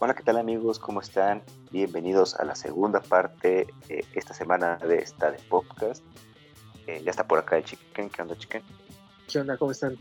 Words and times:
Hola, 0.00 0.14
¿qué 0.14 0.22
tal 0.22 0.36
amigos? 0.38 0.78
¿Cómo 0.78 1.00
están? 1.00 1.42
Bienvenidos 1.72 2.36
a 2.36 2.44
la 2.44 2.54
segunda 2.54 3.00
parte 3.00 3.66
eh, 3.88 4.04
esta 4.14 4.32
semana 4.32 4.76
de 4.76 4.98
esta 4.98 5.32
de 5.32 5.38
podcast. 5.48 6.04
Eh, 6.86 7.02
ya 7.04 7.10
está 7.10 7.26
por 7.26 7.40
acá 7.40 7.56
el 7.56 7.64
Chicken. 7.64 8.08
¿Qué 8.08 8.22
onda, 8.22 8.38
Chicken? 8.38 8.62
¿Qué 9.26 9.40
onda? 9.40 9.56
¿Cómo 9.56 9.72
están? 9.72 9.96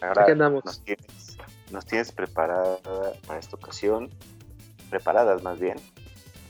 Ahora 0.00 0.22
Aquí 0.22 0.32
andamos. 0.32 0.64
Nos 0.64 0.80
tienes, 0.80 1.38
nos 1.70 1.86
tienes 1.86 2.10
preparada 2.10 2.78
para 3.28 3.38
esta 3.38 3.54
ocasión, 3.54 4.10
preparadas 4.90 5.44
más 5.44 5.60
bien, 5.60 5.78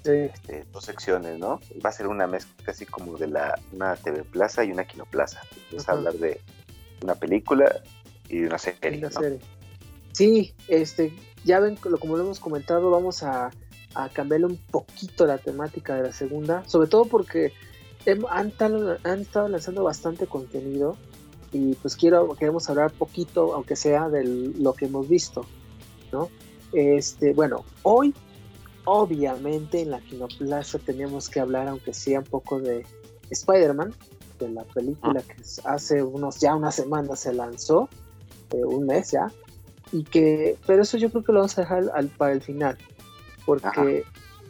Sí, 0.02 0.12
este, 0.12 0.64
dos 0.72 0.84
secciones, 0.84 1.38
¿no? 1.38 1.60
Va 1.84 1.90
a 1.90 1.92
ser 1.92 2.06
una 2.06 2.26
mezcla 2.26 2.72
así 2.72 2.86
como 2.86 3.18
de 3.18 3.26
la, 3.26 3.60
una 3.72 3.94
TV 3.96 4.22
Plaza 4.22 4.64
y 4.64 4.70
una 4.70 4.86
Kino 4.86 5.04
Plaza. 5.04 5.42
Vamos 5.70 5.86
a 5.86 5.92
hablar 5.92 6.14
de 6.14 6.40
una 7.02 7.16
película 7.16 7.82
y 8.28 8.38
de 8.38 8.46
una 8.46 8.56
serie. 8.56 9.00
la 9.00 9.10
¿no? 9.10 9.20
serie. 9.20 9.40
Sí, 10.16 10.54
este, 10.68 11.12
ya 11.44 11.60
ven, 11.60 11.76
lo- 11.84 11.98
como 11.98 12.16
lo 12.16 12.24
hemos 12.24 12.40
comentado, 12.40 12.90
vamos 12.90 13.22
a, 13.22 13.50
a 13.94 14.08
cambiarle 14.08 14.46
un 14.46 14.56
poquito 14.56 15.26
la 15.26 15.36
temática 15.36 15.94
de 15.94 16.04
la 16.04 16.12
segunda, 16.14 16.64
sobre 16.66 16.88
todo 16.88 17.04
porque 17.04 17.52
han, 18.30 18.48
estado 19.20 19.48
lanzando 19.48 19.84
bastante 19.84 20.26
contenido 20.26 20.96
y 21.52 21.74
pues 21.74 21.96
quiero, 21.96 22.34
queremos 22.34 22.70
hablar 22.70 22.92
poquito, 22.92 23.52
aunque 23.54 23.76
sea 23.76 24.08
de 24.08 24.24
lo 24.58 24.72
que 24.72 24.86
hemos 24.86 25.06
visto, 25.06 25.44
¿no? 26.12 26.30
Este, 26.72 27.34
bueno, 27.34 27.64
hoy, 27.82 28.14
obviamente, 28.86 29.82
en 29.82 29.90
la 29.90 30.00
Kinoplaza 30.00 30.78
teníamos 30.78 31.28
que 31.28 31.40
hablar, 31.40 31.68
aunque 31.68 31.92
sea 31.92 32.20
un 32.20 32.24
poco 32.24 32.58
de 32.58 32.86
Spider-Man, 33.30 33.94
de 34.38 34.48
la 34.50 34.64
película 34.64 35.20
que 35.22 35.42
s- 35.42 35.60
hace 35.64 36.02
unos, 36.02 36.38
ya 36.40 36.54
unas 36.54 36.74
semanas 36.74 37.20
se 37.20 37.34
lanzó, 37.34 37.88
eh, 38.52 38.64
un 38.64 38.86
mes 38.86 39.10
ya, 39.10 39.30
y 39.92 40.04
que, 40.04 40.56
pero 40.66 40.82
eso 40.82 40.96
yo 40.96 41.10
creo 41.10 41.22
que 41.24 41.32
lo 41.32 41.38
vamos 41.40 41.56
a 41.58 41.62
dejar 41.62 41.84
al, 41.94 42.08
para 42.08 42.32
el 42.32 42.42
final, 42.42 42.76
porque 43.44 43.66
Ajá. 43.68 43.84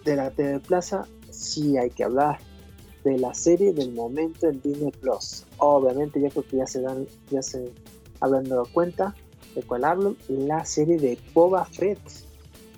de 0.05 0.17
la 0.17 0.31
TV 0.31 0.61
Plaza 0.61 1.07
sí 1.31 1.77
hay 1.77 1.91
que 1.91 2.05
hablar, 2.05 2.39
de 3.05 3.19
la 3.19 3.35
serie 3.35 3.73
del 3.73 3.93
momento 3.93 4.49
en 4.49 4.61
Disney 4.63 4.91
Plus. 4.93 5.45
Obviamente, 5.59 6.21
yo 6.21 6.29
creo 6.31 6.45
que 6.47 6.57
ya 6.57 6.67
se 6.67 6.81
dan, 6.81 7.07
ya 7.31 7.43
se 7.43 7.71
habrán 8.21 8.45
dado 8.45 8.65
cuenta 8.73 9.15
de 9.55 9.63
cuál 9.63 9.85
hablo, 9.85 10.17
la 10.29 10.65
serie 10.65 10.97
de 10.99 11.19
Boba 11.33 11.65
Fett. 11.67 11.99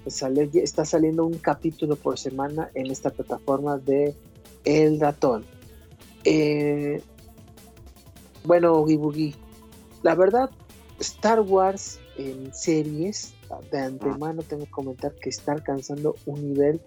sale- 0.06 0.50
está 0.54 0.84
saliendo 0.84 1.24
un 1.24 1.38
capítulo 1.38 1.96
por 1.96 2.18
semana 2.18 2.70
en 2.74 2.86
esta 2.90 3.10
plataforma 3.10 3.78
de 3.78 4.14
El 4.64 4.98
Ratón. 5.00 5.44
Eh, 6.24 7.02
bueno, 8.44 8.72
Oogie 8.74 8.96
Boogie, 8.96 9.34
la 10.02 10.14
verdad, 10.14 10.50
Star 11.00 11.40
Wars 11.40 12.00
en 12.18 12.52
series, 12.52 13.32
de 13.70 13.78
antemano 13.78 14.42
tengo 14.42 14.64
que 14.64 14.70
comentar 14.70 15.14
que 15.14 15.30
está 15.30 15.52
alcanzando 15.52 16.16
un 16.26 16.42
nivel 16.52 16.80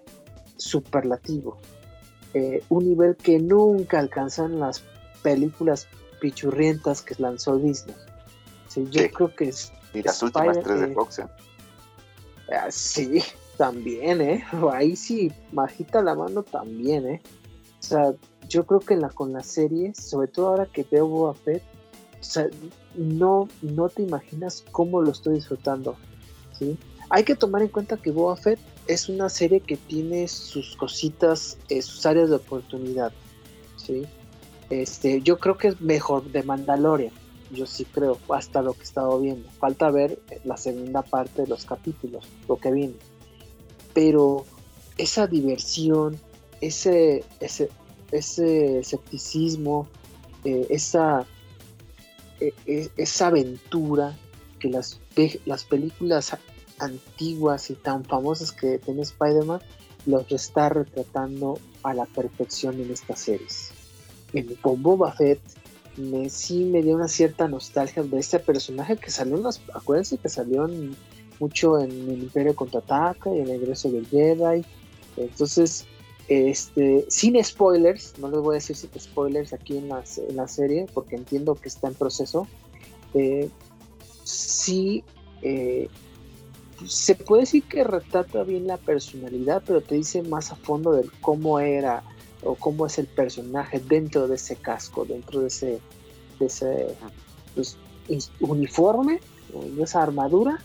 superlativo. 0.58 1.58
Eh, 2.34 2.64
un 2.70 2.88
nivel 2.88 3.16
que 3.16 3.40
nunca 3.40 4.00
alcanzan 4.00 4.60
las 4.60 4.84
películas 5.24 5.88
pichurrientas 6.20 7.02
que 7.02 7.16
lanzó 7.18 7.58
Disney. 7.58 7.96
Sí, 8.68 8.88
yo 8.92 9.02
Sí. 9.02 9.10
creo 9.10 9.36
que 9.36 9.50
es, 9.50 9.72
Y 9.94 10.02
las 10.04 10.22
últimas 10.24 10.60
tres 10.62 10.80
de 10.82 10.94
Fox, 10.94 11.20
¿eh? 11.20 11.26
ah, 12.54 12.68
sí, 12.70 13.22
también, 13.58 14.22
¿eh? 14.22 14.44
Ahí 14.74 14.96
sí, 14.96 15.32
bajita 15.52 16.02
la 16.02 16.16
mano 16.16 16.44
también, 16.44 17.06
¿eh? 17.08 17.22
O 17.80 17.84
sea, 17.84 18.14
yo 18.48 18.66
creo 18.66 18.80
que 18.80 18.96
la, 18.96 19.10
con 19.10 19.34
las 19.34 19.48
series, 19.48 19.98
sobre 19.98 20.28
todo 20.28 20.50
ahora 20.50 20.66
que 20.68 20.86
veo 20.90 21.08
Boba 21.08 21.34
Fett, 21.34 21.64
o 22.20 22.24
sea, 22.24 22.48
no, 22.96 23.48
no 23.62 23.90
te 23.90 24.04
imaginas 24.04 24.64
cómo 24.72 25.02
lo 25.02 25.12
estoy 25.12 25.36
disfrutando, 25.36 25.96
¿sí? 26.58 26.78
Hay 27.10 27.24
que 27.24 27.36
tomar 27.36 27.62
en 27.62 27.68
cuenta 27.68 27.98
que 27.98 28.12
Boba 28.12 28.38
Fett 28.38 28.60
es 28.88 29.10
una 29.10 29.30
serie 29.30 29.60
que 29.60 29.78
tiene 29.78 30.28
sus 30.28 30.76
cositas, 30.76 31.58
eh, 31.70 31.82
sus 31.82 32.06
áreas 32.06 32.30
de 32.30 32.38
oportunidad, 32.38 33.12
¿sí? 33.78 34.06
Este, 34.70 35.22
yo 35.22 35.38
creo 35.38 35.58
que 35.58 35.70
es 35.70 35.82
mejor 35.82 36.32
de 36.32 36.44
Mandalorian, 36.44 37.12
yo 37.52 37.66
sí 37.66 37.86
creo, 37.86 38.18
hasta 38.30 38.62
lo 38.62 38.74
que 38.74 38.80
he 38.80 38.84
estado 38.84 39.20
viendo. 39.20 39.50
Falta 39.60 39.92
ver 39.92 40.20
la 40.46 40.56
segunda 40.58 41.02
parte 41.02 41.42
de 41.42 41.48
los 41.48 41.66
capítulos, 41.66 42.26
lo 42.48 42.58
que 42.58 42.72
viene. 42.72 42.96
Pero 43.94 44.46
esa 44.98 45.28
diversión, 45.28 46.18
ese, 46.62 47.26
ese, 47.40 47.70
ese 48.12 48.80
escepticismo, 48.80 49.88
eh, 50.46 50.68
esa, 50.70 51.22
eh, 51.22 51.24
eh, 51.24 51.31
esa 52.66 53.28
aventura 53.28 54.18
que 54.60 54.70
las, 54.70 55.00
las 55.46 55.64
películas 55.64 56.36
antiguas 56.80 57.70
y 57.70 57.76
tan 57.76 58.04
famosas 58.04 58.52
que 58.52 58.80
tiene 58.80 59.02
Spider-Man 59.02 59.62
los 60.06 60.32
está 60.32 60.70
retratando 60.70 61.60
a 61.84 61.94
la 61.94 62.06
perfección 62.06 62.80
en 62.82 62.92
estas 62.92 63.20
series. 63.20 63.72
En, 64.34 64.56
con 64.56 64.82
Boba 64.82 65.12
Fett 65.12 65.40
me, 65.98 66.30
sí 66.30 66.64
me 66.66 66.82
dio 66.82 66.96
una 66.96 67.08
cierta 67.08 67.48
nostalgia 67.48 68.02
de 68.02 68.20
este 68.20 68.40
personaje 68.40 68.98
que 68.98 69.12
salió 69.12 69.36
en 69.36 69.44
las, 69.44 69.62
acuérdense 69.74 70.18
que 70.18 70.30
salió 70.30 70.68
en- 70.68 70.96
mucho 71.40 71.80
en 71.80 71.92
el 71.92 72.24
Imperio 72.24 72.56
Contraataca 72.56 73.34
y 73.34 73.40
en 73.40 73.50
el 73.50 73.60
regreso 73.60 73.90
del 73.92 74.08
Jedi. 74.08 74.64
Entonces, 75.18 75.86
este, 76.32 77.06
sin 77.10 77.44
spoilers, 77.44 78.18
no 78.18 78.30
les 78.30 78.40
voy 78.40 78.54
a 78.54 78.60
decir 78.60 78.78
spoilers 78.78 79.52
aquí 79.52 79.78
en 79.78 79.90
la, 79.90 80.48
serie, 80.48 80.86
porque 80.94 81.18
entiendo 81.18 81.56
que 81.56 81.68
está 81.68 81.90
en 81.90 81.94
proceso. 81.94 82.48
eh, 83.14 83.50
sí, 84.24 85.04
eh, 85.42 85.90
se 86.88 87.16
puede 87.16 87.42
decir 87.42 87.64
que 87.64 87.84
retrata 87.84 88.44
bien 88.44 88.66
la 88.66 88.78
personalidad, 88.78 89.62
pero 89.66 89.82
te 89.82 89.96
dice 89.96 90.24
más 90.24 90.54
a 90.54 90.56
fondo 90.56 90.94
de 90.94 91.06
cómo 91.20 91.60
era 91.60 92.02
o 92.44 92.56
cómo 92.56 92.86
es 92.86 92.98
el 92.98 93.08
personaje 93.08 93.80
dentro 93.80 94.30
de 94.30 94.36
ese 94.36 94.56
casco, 94.56 95.04
dentro 95.04 95.42
de 95.42 95.48
ese, 95.48 95.80
pues, 96.38 97.78
uniforme, 98.40 99.20
de 99.76 99.84
esa 99.84 100.02
armadura, 100.02 100.64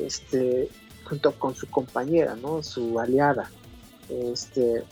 este, 0.00 0.68
junto 1.04 1.32
con 1.38 1.54
su 1.54 1.70
compañera, 1.70 2.34
¿no? 2.34 2.64
Su 2.64 2.98
aliada. 2.98 3.52
Este, 4.08 4.84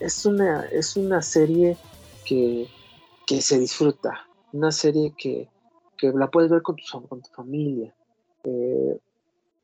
es, 0.00 0.26
una, 0.26 0.64
es 0.72 0.96
una 0.96 1.22
serie 1.22 1.76
que, 2.24 2.66
que 3.26 3.40
se 3.42 3.58
disfruta, 3.58 4.28
una 4.52 4.72
serie 4.72 5.14
que, 5.16 5.48
que 5.96 6.12
la 6.12 6.30
puedes 6.30 6.50
ver 6.50 6.62
con 6.62 6.76
tu, 6.76 7.08
con 7.08 7.20
tu 7.22 7.28
familia. 7.30 7.94
Eh, 8.44 8.98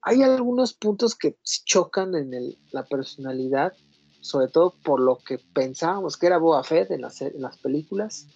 hay 0.02 0.22
algunos 0.22 0.74
puntos 0.74 1.14
que 1.14 1.36
chocan 1.64 2.14
en 2.14 2.34
el- 2.34 2.58
la 2.72 2.84
personalidad, 2.86 3.72
sobre 4.20 4.48
todo 4.48 4.74
por 4.84 5.00
lo 5.00 5.18
que 5.18 5.38
pensábamos 5.54 6.16
que 6.16 6.26
era 6.26 6.38
Boba 6.38 6.62
Fett 6.64 6.90
en 6.90 7.02
las, 7.02 7.20
en 7.22 7.40
las 7.40 7.58
películas, 7.58 8.26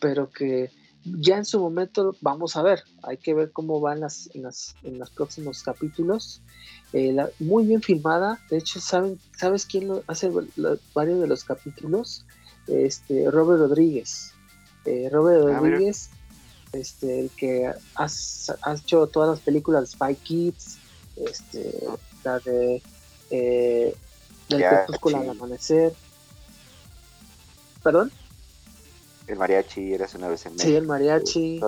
pero 0.00 0.30
que 0.30 0.70
ya 1.04 1.36
en 1.36 1.44
su 1.44 1.60
momento 1.60 2.16
vamos 2.20 2.56
a 2.56 2.62
ver, 2.62 2.82
hay 3.02 3.18
que 3.18 3.34
ver 3.34 3.52
cómo 3.52 3.80
van 3.80 4.00
las, 4.00 4.28
en, 4.34 4.42
las, 4.42 4.74
en 4.82 4.98
los 4.98 5.10
próximos 5.10 5.62
capítulos. 5.62 6.40
Eh, 6.92 7.12
la- 7.12 7.30
muy 7.38 7.64
bien 7.64 7.82
filmada, 7.82 8.40
de 8.50 8.58
hecho, 8.58 8.80
¿saben, 8.80 9.20
¿sabes 9.36 9.66
quién 9.66 9.88
lo 9.88 10.02
hace 10.06 10.30
lo- 10.56 10.78
varios 10.94 11.20
de 11.20 11.26
los 11.26 11.44
capítulos? 11.44 12.24
Este, 12.66 13.30
Robert 13.30 13.60
Rodríguez. 13.60 14.30
Eh, 14.86 15.08
Robert 15.10 15.40
Ah, 15.42 15.60
mira. 15.60 15.60
Rodríguez, 15.60 16.10
este, 16.72 17.20
el 17.20 17.30
que 17.36 17.66
ha, 17.66 17.76
ha 18.62 18.74
hecho 18.74 19.06
todas 19.08 19.28
las 19.30 19.40
películas 19.40 19.82
de 19.82 19.86
Spy 19.88 20.16
Kids, 20.16 20.78
este, 21.16 21.74
la 22.24 22.38
de 22.40 22.82
eh, 23.30 23.96
Del 24.48 24.64
crepúsculo 24.68 25.18
al 25.18 25.30
amanecer. 25.30 25.94
¿Perdón? 27.82 28.10
El 29.26 29.38
mariachi 29.38 29.94
eres 29.94 30.14
una 30.14 30.28
vez 30.28 30.44
en 30.46 30.58
Sí, 30.58 30.68
el 30.68 30.86
México. 30.86 30.86
mariachi. 30.92 31.60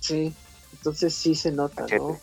Sí, 0.00 0.32
entonces 0.72 1.14
sí 1.14 1.34
se 1.34 1.52
nota, 1.52 1.86
¿no? 1.96 2.18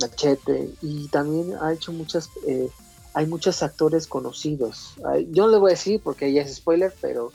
Machete. 0.00 0.54
Machete. 0.56 0.74
Y 0.82 1.08
también 1.08 1.54
ha 1.60 1.72
hecho 1.72 1.92
muchas, 1.92 2.28
eh, 2.46 2.68
hay 3.14 3.26
muchos 3.26 3.62
actores 3.62 4.06
conocidos. 4.06 4.94
Yo 5.30 5.46
no 5.46 5.52
le 5.52 5.58
voy 5.58 5.70
a 5.70 5.74
decir 5.74 6.00
porque 6.02 6.32
ya 6.32 6.42
es 6.42 6.56
spoiler, 6.56 6.94
pero 7.00 7.30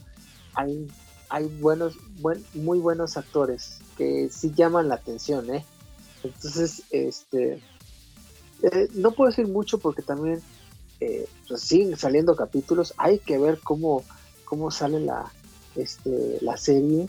hay, 0.55 0.87
hay 1.29 1.45
buenos, 1.45 1.95
buen, 2.19 2.43
muy 2.53 2.79
buenos 2.79 3.15
actores 3.17 3.79
que 3.97 4.29
sí 4.31 4.51
llaman 4.55 4.89
la 4.89 4.95
atención, 4.95 5.53
¿eh? 5.53 5.65
Entonces, 6.23 6.83
este, 6.89 7.61
eh, 8.63 8.87
no 8.95 9.11
puedo 9.11 9.29
decir 9.29 9.47
mucho 9.47 9.77
porque 9.77 10.01
también 10.01 10.41
eh, 10.99 11.27
pues 11.47 11.61
siguen 11.61 11.95
saliendo 11.95 12.35
capítulos. 12.35 12.93
Hay 12.97 13.19
que 13.19 13.37
ver 13.37 13.59
cómo, 13.63 14.03
cómo 14.45 14.71
sale 14.71 14.99
la, 14.99 15.31
este, 15.77 16.37
la 16.41 16.57
serie. 16.57 17.07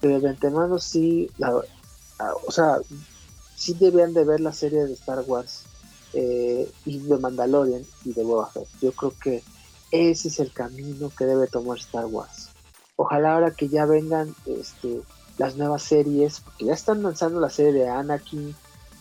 Pero 0.00 0.20
de 0.20 0.28
antemano 0.28 0.78
sí, 0.78 1.30
la- 1.38 1.62
ah, 2.18 2.32
o 2.46 2.50
sea, 2.50 2.78
sí 3.56 3.74
debían 3.74 4.12
de 4.12 4.24
ver 4.24 4.40
la 4.40 4.52
serie 4.52 4.84
de 4.84 4.92
Star 4.92 5.24
Wars 5.26 5.62
eh, 6.12 6.70
y 6.84 6.98
de 6.98 7.18
Mandalorian 7.18 7.84
y 8.04 8.12
de 8.12 8.22
Boba 8.22 8.50
Fett. 8.50 8.68
Yo 8.80 8.92
creo 8.92 9.14
que 9.22 9.42
ese 9.90 10.28
es 10.28 10.40
el 10.40 10.52
camino 10.52 11.10
que 11.16 11.24
debe 11.24 11.46
tomar 11.46 11.78
Star 11.78 12.06
Wars. 12.06 12.48
Ojalá 12.96 13.34
ahora 13.34 13.50
que 13.52 13.68
ya 13.68 13.84
vengan 13.86 14.34
este, 14.46 15.00
las 15.38 15.56
nuevas 15.56 15.82
series, 15.82 16.40
porque 16.40 16.66
ya 16.66 16.72
están 16.72 17.02
lanzando 17.02 17.40
la 17.40 17.50
serie 17.50 17.72
de 17.72 17.88
Anakin, 17.88 18.54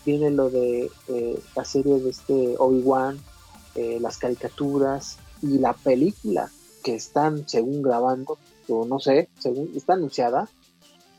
viene 0.06 0.32
lo 0.32 0.50
de 0.50 0.92
eh, 1.08 1.40
la 1.56 1.66
serie 1.66 2.00
de 2.00 2.10
este 2.10 2.56
Obi-Wan, 2.58 3.20
eh, 3.76 4.00
las 4.02 4.18
caricaturas 4.18 5.18
y 5.42 5.60
la 5.60 5.74
película 5.74 6.52
que 6.84 6.96
están 6.96 7.48
según 7.48 7.82
grabando, 7.82 8.38
o 8.68 8.86
no 8.86 9.00
sé, 9.00 9.30
según 9.40 9.72
está 9.76 9.94
anunciada, 9.94 10.50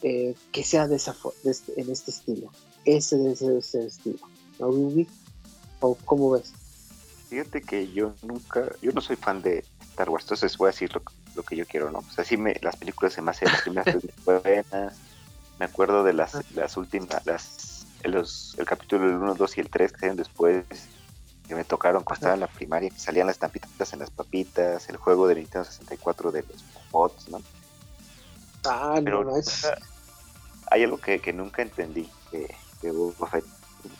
eh, 0.02 0.34
que 0.52 0.62
sea 0.62 0.86
de 0.86 0.96
esa 0.96 1.16
este, 1.44 1.80
en 1.80 1.90
este 1.90 2.10
estilo. 2.10 2.50
Ese 2.84 3.16
de 3.16 3.32
ese, 3.32 3.86
estilo. 3.86 4.18
¿No, 4.58 4.68
¿O 5.80 5.94
cómo 6.04 6.30
ves? 6.30 6.52
Fíjate 7.28 7.60
que 7.60 7.90
yo 7.92 8.14
nunca, 8.22 8.70
yo 8.80 8.92
no 8.92 9.00
soy 9.00 9.16
fan 9.16 9.42
de 9.42 9.64
Star 9.90 10.08
Wars, 10.10 10.24
entonces 10.24 10.56
voy 10.56 10.68
a 10.68 10.70
decir 10.70 10.90
lo, 11.34 11.42
que 11.42 11.56
yo 11.56 11.66
quiero, 11.66 11.90
¿no? 11.90 11.98
O 11.98 12.12
sea, 12.12 12.24
sí 12.24 12.36
me, 12.36 12.54
las 12.62 12.76
películas 12.76 13.14
se 13.14 13.22
me 13.22 13.32
hacen 13.32 13.48
las 13.48 13.60
primeras 13.62 13.96
buenas, 14.24 14.96
me 15.58 15.64
acuerdo 15.64 16.04
de 16.04 16.12
las, 16.12 16.38
las 16.54 16.76
últimas, 16.76 17.26
las, 17.26 17.86
los, 18.04 18.54
el 18.58 18.64
capítulo 18.64 19.06
del 19.06 19.16
1, 19.16 19.34
2 19.34 19.58
y 19.58 19.60
el 19.60 19.70
3 19.70 19.92
que 19.92 19.98
salieron 19.98 20.16
después, 20.16 20.64
que 21.46 21.54
me 21.54 21.64
tocaron 21.64 22.02
cuando 22.04 22.18
estaba 22.18 22.34
en 22.34 22.40
la 22.40 22.46
primaria, 22.46 22.90
que 22.90 22.98
salían 22.98 23.26
las 23.26 23.36
estampitas 23.36 23.92
en 23.92 24.00
las 24.00 24.10
papitas, 24.10 24.88
el 24.88 24.96
juego 24.96 25.28
de 25.28 25.36
Nintendo 25.36 25.64
64 25.64 26.32
de 26.32 26.42
los 26.42 26.64
bots, 26.90 27.28
¿no? 27.28 27.40
Ah, 28.64 29.00
Pero 29.02 29.24
no, 29.24 29.36
es... 29.36 29.66
hay 30.70 30.82
algo 30.82 30.98
que, 30.98 31.20
que 31.20 31.32
nunca 31.32 31.62
entendí 31.62 32.10
de, 32.32 32.52
de 32.82 32.90
Boba 32.90 33.28
Fett. 33.28 33.44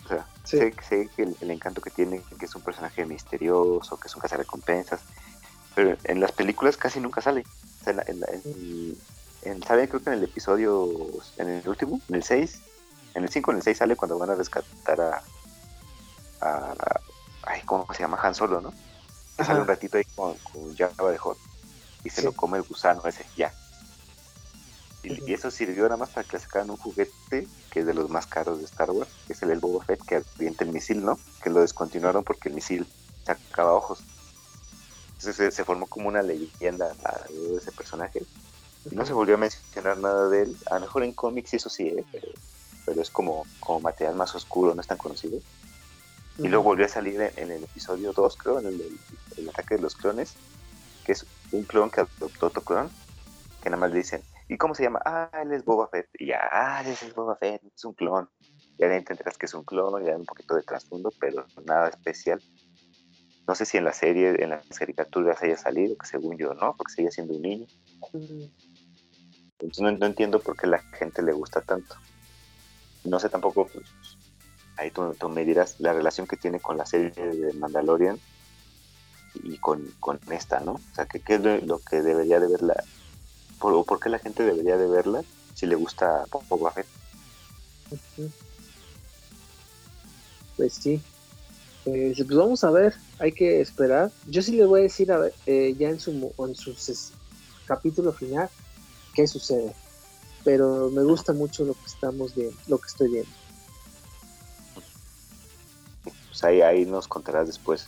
O 0.05 0.09
sea, 0.09 0.27
sé, 0.43 0.75
sé, 0.89 1.09
que 1.15 1.23
el, 1.23 1.51
encanto 1.51 1.81
que 1.81 1.91
tiene, 1.91 2.21
que 2.39 2.47
es 2.47 2.55
un 2.57 2.63
personaje 2.63 3.07
misterioso, 3.07 3.99
que 3.99 4.09
es 4.09 4.15
un 4.17 4.21
cazarrecompensas, 4.21 5.01
pero 5.77 5.97
en 6.05 6.21
las 6.21 6.33
películas 6.33 6.77
casi 6.77 6.99
nunca 6.99 7.21
sale. 7.21 7.45
O 7.81 7.85
sea, 7.85 7.93
en, 8.09 8.25
en, 8.29 8.97
en, 9.43 9.63
¿saben? 9.63 9.87
Creo 9.87 10.03
que 10.03 10.11
en 10.11 10.19
el 10.19 10.25
episodio, 10.25 10.91
en 11.37 11.49
el 11.49 11.69
último, 11.69 12.01
en 12.09 12.17
el 12.17 12.25
6, 12.25 12.61
en 13.15 13.23
el 13.23 13.31
5 13.31 13.51
en 13.51 13.57
el 13.59 13.63
6 13.63 13.79
sale 13.79 13.97
cuando 13.97 14.19
van 14.19 14.31
a 14.31 14.35
rescatar 14.35 15.01
a, 15.01 15.23
a, 16.41 16.75
ay, 17.47 17.63
¿cómo 17.65 17.87
se 17.93 18.01
llama? 18.01 18.19
Han 18.23 18.35
Solo, 18.35 18.61
¿no? 18.61 18.73
Sale 19.37 19.61
un 19.61 19.67
ratito 19.67 19.99
ahí 19.99 20.05
con, 20.15 20.35
con 20.39 20.77
Java 20.77 21.11
de 21.11 21.19
Hot 21.19 21.39
y 22.05 22.11
se 22.11 22.23
lo 22.23 22.33
come 22.33 22.59
el 22.59 22.65
gusano 22.65 23.03
ese, 23.05 23.25
ya. 23.37 23.53
Y, 25.03 25.33
eso 25.33 25.51
sirvió 25.51 25.85
nada 25.85 25.97
más 25.97 26.11
para 26.11 26.27
que 26.27 26.37
le 26.37 26.43
sacaran 26.43 26.71
un 26.71 26.77
juguete 26.77 27.47
que 27.71 27.81
es 27.81 27.87
de 27.87 27.95
los 27.95 28.11
más 28.11 28.27
caros 28.27 28.59
de 28.59 28.65
Star 28.65 28.91
Wars, 28.91 29.11
que 29.27 29.35
es 29.35 29.43
el, 29.43 29.51
el 29.51 29.59
Boba 29.59 29.85
Fett 29.85 30.03
que 30.05 30.23
avienta 30.37 30.65
el 30.65 30.73
misil, 30.73 31.05
¿no? 31.05 31.19
Que 31.43 31.51
lo 31.51 31.61
descontinuaron 31.61 32.25
porque 32.25 32.49
el 32.49 32.55
misil 32.55 32.87
sacaba 33.25 33.73
ojos. 33.73 34.01
Entonces 35.19 35.55
se, 35.55 35.65
formó 35.65 35.87
como 35.87 36.09
una 36.09 36.23
leyenda 36.23 36.95
de 37.29 37.57
ese 37.57 37.73
personaje. 37.73 38.23
Y 38.91 38.95
no 38.95 39.07
se 39.07 39.13
volvió 39.13 39.35
a 39.35 39.39
mencionar 39.39 39.99
nada 39.99 40.29
de 40.29 40.43
él. 40.43 40.57
A 40.71 40.75
lo 40.75 40.81
mejor 40.83 41.05
en 41.05 41.13
cómics 41.13 41.55
eso 41.55 41.69
sí, 41.69 41.89
¿eh? 41.89 42.05
pero, 42.85 43.01
es 43.01 43.11
como, 43.11 43.45
como 43.61 43.81
material 43.81 44.15
más 44.15 44.35
oscuro, 44.35 44.75
no 44.75 44.81
es 44.81 44.87
tan 44.87 44.99
conocido. 44.99 45.41
Y 46.39 46.49
luego 46.49 46.65
volvió 46.65 46.85
a 46.85 46.89
salir 46.89 47.21
en, 47.21 47.51
el 47.51 47.65
episodio 47.65 48.13
2, 48.13 48.37
creo, 48.37 48.61
en 48.61 48.67
el, 48.67 49.49
ataque 49.49 49.77
de 49.77 49.83
los 49.83 49.95
clones, 49.97 50.35
que 51.05 51.13
es 51.13 51.25
un 51.53 51.63
clon 51.65 51.91
que 51.91 52.01
adoptó 52.01 52.47
otro 52.47 52.63
clon, 52.63 52.91
que 53.63 53.71
nada 53.71 53.81
más 53.81 53.91
le 53.91 53.99
dicen, 53.99 54.23
¿y 54.49 54.59
cómo 54.59 54.75
se 54.75 54.83
llama? 54.83 55.01
Ah, 55.05 55.31
él 55.43 55.53
es 55.53 55.65
Boba 55.65 55.89
Fett. 55.89 56.09
Y 56.19 56.27
ya, 56.27 56.41
ah, 56.51 56.83
ese 56.85 57.07
es 57.07 57.15
Boba 57.15 57.37
Fett, 57.37 57.63
es 57.75 57.85
un 57.85 57.95
clon. 57.95 58.29
Ya 58.79 58.87
entenderás 58.95 59.39
que 59.39 59.47
es 59.47 59.55
un 59.55 59.65
clon, 59.65 60.05
ya 60.05 60.17
un 60.17 60.27
poquito 60.27 60.55
de 60.55 60.63
trasfondo, 60.63 61.11
pero 61.19 61.47
nada 61.65 61.89
especial. 61.89 62.43
No 63.49 63.55
sé 63.55 63.65
si 63.65 63.79
en 63.79 63.85
la 63.85 63.93
serie, 63.93 64.43
en 64.43 64.51
las 64.51 64.67
caricaturas 64.79 65.43
haya 65.43 65.57
salido, 65.57 65.97
que 65.97 66.07
según 66.07 66.37
yo 66.37 66.53
no, 66.55 66.75
porque 66.77 66.93
sigue 66.93 67.11
siendo 67.11 67.35
un 67.35 67.43
niño. 67.43 67.67
Entonces 69.59 69.99
no, 69.99 70.07
entiendo 70.07 70.41
por 70.41 70.57
qué 70.57 70.67
la 70.67 70.79
gente 70.79 71.23
le 71.23 71.33
gusta 71.33 71.61
tanto. 71.61 71.95
No 73.05 73.21
sé 73.21 73.29
tampoco, 73.29 73.69
pues, 73.73 73.87
ahí 74.77 74.91
tú, 74.91 75.29
me 75.29 75.45
dirás 75.45 75.77
la 75.79 75.93
relación 75.93 76.27
que 76.27 76.37
tiene 76.37 76.61
con 76.61 76.77
la 76.77 76.87
serie 76.87 77.11
de 77.11 77.53
Mandalorian 77.55 78.19
y 79.35 79.59
con, 79.59 79.93
esta, 80.31 80.61
¿no? 80.61 80.73
O 80.73 80.95
sea, 80.95 81.07
¿qué, 81.07 81.23
es 81.27 81.65
lo 81.65 81.79
que 81.79 82.03
debería 82.03 82.41
de 82.41 82.49
verla? 82.49 82.83
¿Por, 83.59 83.85
¿Por 83.85 84.01
qué 84.01 84.09
la 84.09 84.19
gente 84.19 84.43
debería 84.43 84.77
de 84.77 84.87
verla 84.87 85.23
si 85.55 85.67
le 85.67 85.75
gusta 85.75 86.25
Boba 86.49 86.71
Fett? 86.73 86.87
Pues 90.57 90.75
sí, 90.75 91.03
eh, 91.87 92.13
pues 92.17 92.37
vamos 92.37 92.65
a 92.65 92.71
ver, 92.71 92.95
hay 93.19 93.33
que 93.33 93.61
esperar. 93.61 94.11
Yo 94.27 94.43
sí 94.43 94.53
le 94.53 94.67
voy 94.67 94.81
a 94.81 94.83
decir 94.85 95.13
a 95.13 95.21
eh, 95.47 95.75
ya 95.79 95.89
en 95.89 96.01
su, 96.01 96.33
en 96.39 96.55
su 96.55 96.75
capítulo 97.67 98.13
final 98.13 98.49
qué 99.15 99.27
sucede. 99.27 99.75
Pero 100.45 100.91
me 100.91 101.03
gusta 101.03 101.33
mucho 101.33 101.65
lo 101.65 101.75
que 101.75 101.87
estamos 101.87 102.35
viendo, 102.35 102.57
lo 102.69 102.79
que 102.79 102.87
estoy 102.87 103.11
viendo. 103.11 103.46
Pues 106.37 106.45
ahí, 106.45 106.61
ahí 106.61 106.85
nos 106.85 107.09
contarás 107.09 107.47
después 107.47 107.87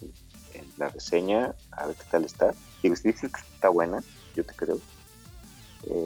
en, 0.54 0.64
la 0.78 0.88
reseña 0.88 1.54
a 1.70 1.86
ver 1.86 1.96
qué 1.96 2.04
tal 2.10 2.24
está. 2.24 2.54
Y 2.82 2.96
si 2.96 3.08
dices 3.08 3.30
que 3.30 3.40
está 3.54 3.68
buena, 3.68 4.02
yo 4.34 4.42
te 4.42 4.54
creo. 4.54 4.78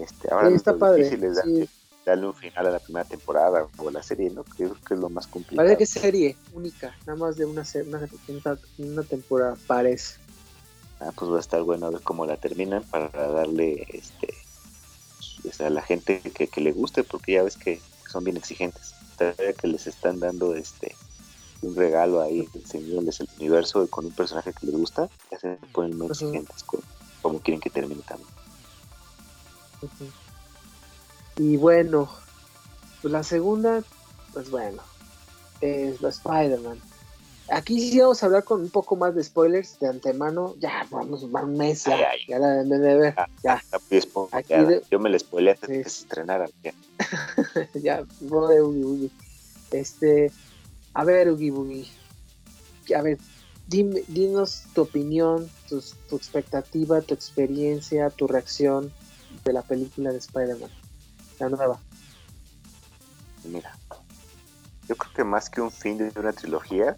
Este, 0.02 0.28
ahora 0.32 0.48
sí, 0.48 0.56
está 0.56 0.76
padre. 0.76 1.08
Sí 1.08 1.68
darle 2.04 2.26
un 2.26 2.34
final 2.34 2.66
a 2.66 2.70
la 2.70 2.80
primera 2.80 3.04
temporada 3.04 3.68
o 3.78 3.88
a 3.88 3.92
la 3.92 4.02
serie, 4.02 4.28
¿no? 4.30 4.42
Creo 4.42 4.74
que 4.74 4.94
es 4.94 4.98
lo 4.98 5.08
más 5.08 5.28
complicado. 5.28 5.58
Parece 5.58 5.76
que 5.76 5.84
es 5.84 5.90
serie 5.90 6.36
única, 6.52 6.96
nada 7.06 7.16
más 7.16 7.36
de 7.36 7.44
una, 7.44 7.62
una, 7.86 8.58
una 8.78 9.02
temporada, 9.04 9.56
parece. 9.68 10.16
Ah, 10.98 11.12
pues 11.14 11.30
va 11.30 11.36
a 11.36 11.40
estar 11.40 11.62
bueno 11.62 11.86
a 11.86 11.90
ver 11.90 12.00
cómo 12.00 12.26
la 12.26 12.38
terminan 12.38 12.82
para 12.82 13.08
darle 13.08 13.86
este 13.88 14.34
pues, 15.42 15.60
a 15.60 15.70
la 15.70 15.82
gente 15.82 16.20
que, 16.20 16.48
que, 16.48 16.60
le 16.60 16.72
guste, 16.72 17.04
porque 17.04 17.34
ya 17.34 17.44
ves 17.44 17.56
que 17.56 17.80
son 18.10 18.24
bien 18.24 18.36
exigentes. 18.36 18.96
Todavía 19.16 19.52
que 19.52 19.68
les 19.68 19.86
están 19.86 20.18
dando 20.18 20.56
este 20.56 20.96
un 21.62 21.76
regalo 21.76 22.20
ahí, 22.20 22.48
enseñándoles 22.54 23.20
el 23.20 23.28
universo 23.38 23.86
con 23.88 24.06
un 24.06 24.12
personaje 24.12 24.52
que 24.52 24.66
les 24.66 24.76
gusta, 24.76 25.08
ya 25.30 25.38
se 25.38 25.58
ponen 25.72 25.96
muy 25.96 26.08
exigentes 26.08 26.62
con 26.64 26.80
cómo 27.22 27.40
quieren 27.40 27.60
que 27.60 27.70
termine 27.70 28.02
también. 28.02 28.28
Y 31.36 31.56
bueno, 31.56 32.10
pues 33.00 33.12
la 33.12 33.22
segunda, 33.22 33.82
pues 34.32 34.50
bueno, 34.50 34.82
es 35.60 36.00
la 36.02 36.10
Spider-Man. 36.10 36.80
Aquí 37.50 37.90
sí 37.90 37.98
vamos 38.00 38.22
a 38.22 38.26
hablar 38.26 38.44
con 38.44 38.60
un 38.60 38.70
poco 38.70 38.96
más 38.96 39.14
de 39.14 39.22
spoilers 39.22 39.78
de 39.78 39.88
antemano. 39.88 40.54
Ya, 40.58 40.86
vamos 40.90 41.22
un 41.22 41.56
mes, 41.56 41.84
ya, 41.84 41.98
ya 42.26 42.38
la 42.38 42.48
deben 42.48 42.68
de 42.68 42.96
ver. 42.96 43.14
Ah, 43.16 43.28
ya. 43.42 43.62
Yo 44.90 44.98
me 44.98 45.10
la 45.10 45.18
spoilé 45.18 45.50
antes 45.50 45.68
de 45.68 45.82
que 45.82 45.88
se 45.88 46.02
estrenara. 46.02 46.48
Ya, 46.62 46.72
ya 47.74 48.04
de 48.20 49.10
Este, 49.72 50.32
a 50.94 51.04
ver, 51.04 51.30
Ugi 51.30 51.50
Boogie. 51.50 51.88
A 52.96 53.02
ver, 53.02 53.18
dime, 53.66 54.02
dinos 54.08 54.64
tu 54.74 54.82
opinión, 54.82 55.48
tu, 55.68 55.82
tu 56.08 56.16
expectativa, 56.16 57.00
tu 57.00 57.14
experiencia, 57.14 58.10
tu 58.10 58.26
reacción 58.26 58.92
de 59.44 59.52
la 59.52 59.62
película 59.62 60.10
de 60.10 60.18
Spider-Man 60.18 60.70
nueva? 61.48 61.78
Mira, 63.44 63.76
yo 64.88 64.96
creo 64.96 65.12
que 65.14 65.24
más 65.24 65.50
que 65.50 65.60
un 65.60 65.70
fin 65.70 65.98
de 65.98 66.12
una 66.18 66.32
trilogía, 66.32 66.96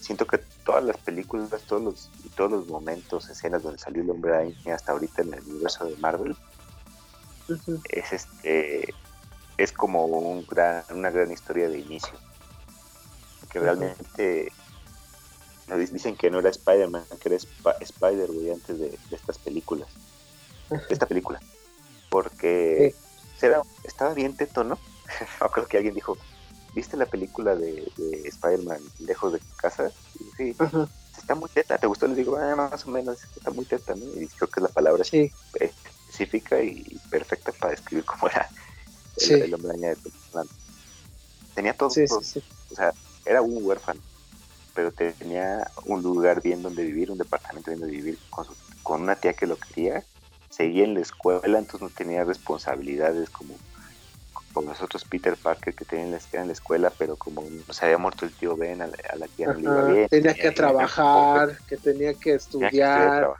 siento 0.00 0.26
que 0.26 0.38
todas 0.64 0.84
las 0.84 0.96
películas, 0.98 1.62
todos 1.62 1.82
los, 1.82 2.10
todos 2.36 2.50
los 2.50 2.66
momentos, 2.66 3.28
escenas 3.30 3.62
donde 3.62 3.78
salió 3.78 4.02
el 4.02 4.10
hombre 4.10 4.34
araña 4.34 4.74
hasta 4.74 4.92
ahorita 4.92 5.22
en 5.22 5.34
el 5.34 5.40
universo 5.42 5.86
de 5.86 5.96
Marvel, 5.96 6.36
es 7.90 8.12
este 8.12 8.94
es 9.56 9.72
como 9.72 10.06
un 10.06 10.44
gran, 10.46 10.82
una 10.90 11.10
gran 11.10 11.30
historia 11.30 11.68
de 11.68 11.78
inicio. 11.78 12.14
Que 13.54 13.60
realmente 13.60 14.52
nos 15.68 15.78
dicen 15.78 16.16
que 16.16 16.28
no 16.28 16.40
era 16.40 16.50
Spider-Man, 16.50 17.04
que 17.20 17.28
era 17.28 17.38
Spider, 17.80 18.30
way 18.32 18.50
antes 18.50 18.78
de, 18.80 18.98
estas 19.12 19.38
películas. 19.38 19.88
esta 20.90 21.06
película. 21.06 21.40
Porque 22.10 22.94
estaba 23.84 24.12
bien 24.12 24.36
teto, 24.36 24.64
¿no? 24.64 24.76
creo 25.52 25.66
que 25.68 25.76
alguien 25.76 25.94
dijo, 25.94 26.18
¿viste 26.74 26.96
la 26.96 27.06
película 27.06 27.54
de, 27.54 27.90
Spider-Man 28.24 28.80
lejos 28.98 29.34
de 29.34 29.40
casa? 29.56 29.92
sí, 30.36 30.56
está 31.16 31.36
muy 31.36 31.48
teta, 31.48 31.78
¿te 31.78 31.86
gustó? 31.86 32.08
Le 32.08 32.16
digo, 32.16 32.36
ah, 32.36 32.56
más 32.56 32.84
o 32.86 32.90
menos, 32.90 33.22
está 33.36 33.52
muy 33.52 33.64
teta, 33.64 33.94
¿no? 33.94 34.04
Y 34.20 34.26
creo 34.26 34.48
que 34.48 34.58
es 34.60 34.62
la 34.62 34.68
palabra 34.68 35.04
específica 35.04 36.60
y 36.60 37.00
perfecta 37.08 37.52
para 37.52 37.70
describir 37.70 38.04
cómo 38.04 38.28
era 38.28 38.48
el, 39.16 39.54
hombre 39.54 39.78
de 39.78 39.96
Tenía 41.54 41.76
todo, 41.76 41.88
o 41.88 41.92
sea, 41.94 42.92
era 43.24 43.42
un 43.42 43.64
huérfano, 43.64 44.00
pero 44.74 44.92
tenía 44.92 45.70
un 45.86 46.02
lugar 46.02 46.42
bien 46.42 46.62
donde 46.62 46.84
vivir, 46.84 47.10
un 47.10 47.18
departamento 47.18 47.70
bien 47.70 47.80
donde 47.80 47.96
vivir, 47.96 48.18
con, 48.30 48.46
con 48.82 49.02
una 49.02 49.16
tía 49.16 49.32
que 49.32 49.46
lo 49.46 49.56
quería 49.56 50.04
seguía 50.54 50.84
en 50.84 50.94
la 50.94 51.00
escuela, 51.00 51.58
entonces 51.58 51.82
no 51.82 51.90
tenía 51.90 52.24
responsabilidades 52.24 53.28
como, 53.30 53.54
como 54.52 54.68
los 54.68 54.80
otros 54.80 55.04
Peter 55.04 55.36
Parker 55.36 55.74
que 55.74 55.84
tenían 55.84 56.18
en 56.32 56.46
la 56.46 56.52
escuela, 56.52 56.92
pero 56.96 57.16
como 57.16 57.42
se 57.70 57.84
había 57.84 57.98
muerto 57.98 58.24
el 58.24 58.32
tío 58.32 58.56
Ben, 58.56 58.80
a 58.82 58.86
la, 58.86 59.26
tía 59.28 59.48
no 59.48 59.54
le 59.54 59.62
iba 59.62 59.84
bien. 59.84 60.08
Tenía, 60.08 60.34
que 60.34 60.52
trabajar, 60.52 61.58
que 61.68 61.76
tenía 61.76 62.14
que 62.14 62.34
estudiar. 62.34 63.34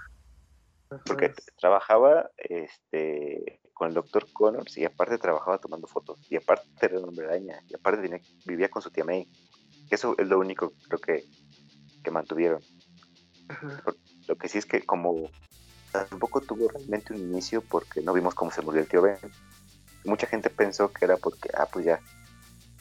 porque 1.07 1.33
trabajaba 1.61 2.31
este 2.37 3.61
con 3.73 3.88
el 3.88 3.95
doctor 3.95 4.26
Connors 4.33 4.76
y 4.79 4.85
aparte 4.85 5.19
trabajaba 5.19 5.59
tomando 5.59 5.88
fotos 5.88 6.19
y 6.31 6.37
aparte 6.37 6.64
era 6.81 7.00
un 7.00 7.09
hombre 7.09 7.26
araña 7.26 7.61
y 7.69 7.75
aparte 7.75 8.23
vivía 8.45 8.69
con 8.69 8.81
su 8.81 8.91
tía 8.91 9.03
May 9.05 9.29
Eso 9.91 10.14
es 10.19 10.26
lo 10.26 10.38
único 10.38 10.73
creo 10.88 11.00
que, 11.00 11.25
que 12.03 12.11
mantuvieron. 12.11 12.61
Lo 14.26 14.37
que 14.37 14.49
sí 14.49 14.59
es 14.59 14.67
que 14.67 14.83
como 14.83 15.31
tampoco 15.93 16.41
tuvo 16.41 16.69
realmente 16.69 17.12
un 17.12 17.21
inicio 17.21 17.62
porque 17.62 18.00
no 18.00 18.12
vimos 18.12 18.35
cómo 18.35 18.50
se 18.50 18.62
murió 18.62 18.81
el 18.81 18.88
tío 18.88 19.03
Ben. 19.03 19.19
Mucha 20.05 20.26
gente 20.26 20.50
pensó 20.50 20.93
que 20.93 21.05
era 21.05 21.17
porque, 21.17 21.49
ah, 21.57 21.69
pues 21.71 21.85
ya, 21.85 22.00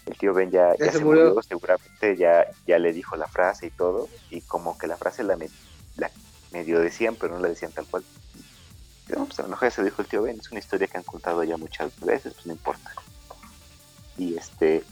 el 0.05 0.17
tío 0.17 0.33
Ben 0.33 0.51
ya, 0.51 0.74
se, 0.75 1.00
murió. 1.00 1.39
seguramente 1.43 2.17
ya, 2.17 2.48
ya 2.65 2.79
le 2.79 2.91
dijo 2.91 3.15
la 3.15 3.27
frase 3.27 3.67
y 3.67 3.69
todo, 3.69 4.10
y 4.29 4.41
como 4.41 4.77
que 4.77 4.88
la 4.88 4.98
frase 4.98 5.24
la, 5.24 5.38
la 5.98 6.12
medio 6.51 6.79
decían, 6.79 7.15
pero 7.15 7.36
no 7.36 7.41
la 7.41 7.50
decían 7.50 7.72
tal 7.72 7.86
cual. 7.86 8.03
No, 9.15 9.25
pues 9.25 9.39
a 9.39 9.43
lo 9.43 9.50
mejor 9.50 9.69
ya 9.69 9.75
se 9.75 9.83
dijo 9.83 10.01
el 10.01 10.07
tío 10.07 10.24
Ben, 10.24 10.39
es 10.39 10.51
una 10.51 10.60
historia 10.60 10.88
que 10.88 10.98
han 10.98 11.03
contado 11.03 11.43
ya 11.43 11.57
muchas 11.57 11.98
veces, 12.00 12.33
pues 12.33 12.45
no 12.48 12.53
importa. 12.53 12.91
Y 14.17 14.36
este, 14.36 14.83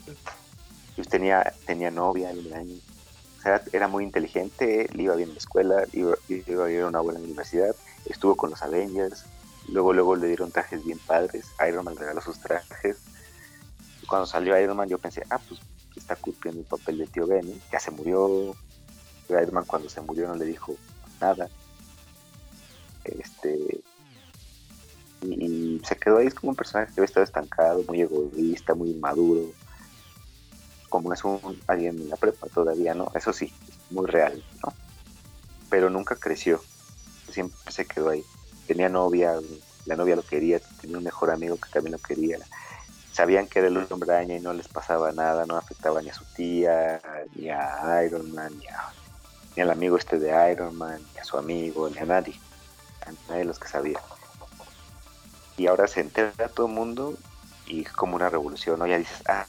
pues 1.02 1.10
tenía, 1.10 1.52
tenía 1.66 1.90
novia. 1.90 2.30
O 2.30 3.42
sea, 3.42 3.60
era 3.72 3.88
muy 3.88 4.04
inteligente, 4.04 4.88
le 4.92 5.02
iba 5.02 5.16
bien 5.16 5.30
en 5.30 5.34
la 5.34 5.38
escuela, 5.38 5.84
iba, 5.92 6.14
iba 6.28 6.64
a 6.64 6.70
ir 6.70 6.82
a 6.82 6.86
una 6.86 7.00
buena 7.00 7.18
universidad, 7.18 7.74
estuvo 8.06 8.36
con 8.36 8.50
los 8.50 8.62
Avengers, 8.62 9.24
luego 9.68 9.92
luego 9.92 10.14
le 10.14 10.28
dieron 10.28 10.52
trajes 10.52 10.84
bien 10.84 11.00
padres, 11.00 11.46
Iron 11.68 11.84
Man 11.84 11.96
regaló 11.96 12.20
sus 12.20 12.38
trajes. 12.38 12.98
Cuando 14.08 14.26
salió 14.26 14.56
Iron 14.60 14.76
Man 14.76 14.88
yo 14.88 14.98
pensé, 14.98 15.24
ah, 15.30 15.40
pues 15.48 15.60
está 15.96 16.14
cumpliendo 16.14 16.60
el 16.60 16.66
papel 16.66 16.98
de 16.98 17.06
tío 17.08 17.26
Ben, 17.26 17.60
ya 17.72 17.80
se 17.80 17.90
murió. 17.90 18.54
Iron 19.28 19.54
Man 19.54 19.64
cuando 19.66 19.88
se 19.88 20.00
murió 20.02 20.28
no 20.28 20.36
le 20.36 20.44
dijo 20.44 20.76
nada. 21.20 21.48
Este 23.02 23.82
y, 25.22 25.80
se 25.84 25.96
quedó 25.96 26.18
ahí 26.18 26.30
como 26.30 26.50
un 26.50 26.56
personaje 26.56 26.92
que 26.94 27.00
había 27.00 27.06
estado 27.06 27.24
estancado, 27.24 27.82
muy 27.88 28.02
egoísta, 28.02 28.74
muy 28.74 28.90
inmaduro. 28.90 29.50
Como 30.92 31.12
es 31.14 31.24
un 31.24 31.58
alguien 31.66 31.98
en 31.98 32.10
la 32.10 32.16
prepa 32.16 32.48
todavía, 32.48 32.92
¿no? 32.92 33.10
Eso 33.14 33.32
sí, 33.32 33.50
muy 33.90 34.06
real, 34.06 34.44
¿no? 34.62 34.72
Pero 35.70 35.88
nunca 35.88 36.16
creció 36.16 36.60
siempre 37.32 37.72
se 37.72 37.86
quedó 37.86 38.10
ahí. 38.10 38.24
Tenía 38.66 38.88
novia, 38.88 39.34
la 39.86 39.96
novia 39.96 40.16
lo 40.16 40.22
quería, 40.22 40.60
tenía 40.80 40.98
un 40.98 41.04
mejor 41.04 41.30
amigo 41.30 41.56
que 41.56 41.70
también 41.70 41.92
lo 41.92 41.98
quería. 41.98 42.38
Sabían 43.12 43.46
que 43.46 43.58
era 43.58 43.68
el 43.68 43.76
hombre 43.90 44.24
y 44.24 44.40
no 44.40 44.52
les 44.52 44.68
pasaba 44.68 45.12
nada, 45.12 45.44
no 45.46 45.56
afectaba 45.56 46.00
ni 46.00 46.10
a 46.10 46.14
su 46.14 46.24
tía, 46.36 47.00
ni 47.34 47.50
a 47.50 48.02
Iron 48.06 48.32
Man, 48.32 48.52
ni, 48.58 48.66
ni 49.56 49.62
al 49.62 49.70
amigo 49.70 49.98
este 49.98 50.18
de 50.18 50.52
Iron 50.52 50.76
Man, 50.76 51.00
ni 51.12 51.20
a 51.20 51.24
su 51.24 51.36
amigo, 51.36 51.90
ni 51.90 51.98
a 51.98 52.04
nadie. 52.04 52.34
A 53.06 53.12
nadie 53.28 53.40
de 53.40 53.44
los 53.46 53.58
que 53.58 53.68
sabía. 53.68 54.00
Y 55.56 55.66
ahora 55.66 55.86
se 55.86 56.00
entera 56.00 56.48
todo 56.48 56.66
el 56.66 56.72
mundo 56.72 57.14
y 57.66 57.82
es 57.82 57.92
como 57.92 58.16
una 58.16 58.30
revolución, 58.30 58.78
¿no? 58.78 58.86
Ya 58.86 58.96
dices, 58.96 59.22
ah, 59.28 59.46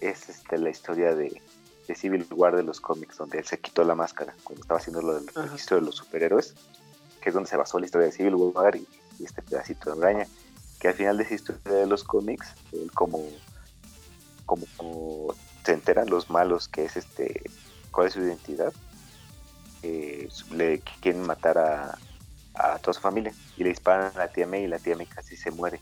es 0.00 0.28
este, 0.28 0.58
la 0.58 0.70
historia 0.70 1.14
de, 1.14 1.40
de 1.88 1.94
Civil 1.94 2.26
War 2.30 2.56
de 2.56 2.62
los 2.62 2.80
cómics, 2.80 3.16
donde 3.16 3.38
él 3.38 3.44
se 3.44 3.58
quitó 3.58 3.84
la 3.84 3.94
máscara 3.94 4.34
cuando 4.44 4.62
estaba 4.62 4.80
haciendo 4.80 5.02
lo 5.02 5.14
del 5.14 5.26
registro 5.28 5.76
de 5.76 5.82
los 5.82 5.96
superhéroes 5.96 6.54
que 7.20 7.28
es 7.28 7.34
donde 7.34 7.48
se 7.48 7.56
basó 7.56 7.78
la 7.78 7.86
historia 7.86 8.06
de 8.06 8.12
Civil 8.12 8.34
War 8.34 8.76
y, 8.76 8.86
este 9.22 9.42
pedacito 9.42 9.94
de 9.94 10.02
araña, 10.02 10.26
que 10.78 10.88
al 10.88 10.94
final 10.94 11.18
de 11.18 11.24
esa 11.24 11.34
historia 11.34 11.80
de 11.80 11.86
los 11.86 12.04
cómics, 12.04 12.54
como, 12.94 13.22
como, 14.46 15.34
se 15.62 15.74
enteran 15.74 16.08
los 16.08 16.30
malos 16.30 16.68
que 16.68 16.86
es 16.86 16.96
este, 16.96 17.42
cuál 17.90 18.06
es 18.06 18.14
su 18.14 18.20
identidad, 18.20 18.72
eh, 19.82 20.26
le 20.52 20.80
quieren 21.02 21.20
matar 21.20 21.58
a, 21.58 21.98
a 22.54 22.78
toda 22.78 22.94
su 22.94 23.00
familia 23.00 23.34
y 23.58 23.62
le 23.62 23.68
disparan 23.68 24.10
a 24.14 24.18
la 24.18 24.28
tía 24.28 24.46
May 24.46 24.64
y 24.64 24.68
la 24.68 24.78
tía 24.78 24.96
May 24.96 25.04
casi 25.04 25.36
se 25.36 25.50
muere. 25.50 25.80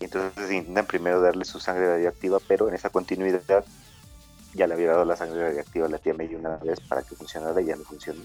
Y 0.00 0.04
entonces 0.04 0.50
intentan 0.50 0.86
primero 0.86 1.20
darle 1.20 1.44
su 1.44 1.60
sangre 1.60 1.86
radioactiva, 1.86 2.38
pero 2.48 2.68
en 2.68 2.74
esa 2.74 2.88
continuidad 2.88 3.64
ya 4.54 4.66
le 4.66 4.74
había 4.74 4.88
dado 4.88 5.04
la 5.04 5.14
sangre 5.14 5.42
radioactiva 5.42 5.86
a 5.86 5.90
la 5.90 5.98
tía 5.98 6.14
May 6.14 6.34
una 6.34 6.56
vez 6.56 6.80
para 6.80 7.02
que 7.02 7.14
funcionara 7.14 7.60
y 7.60 7.66
ya 7.66 7.76
no 7.76 7.84
funcionó. 7.84 8.22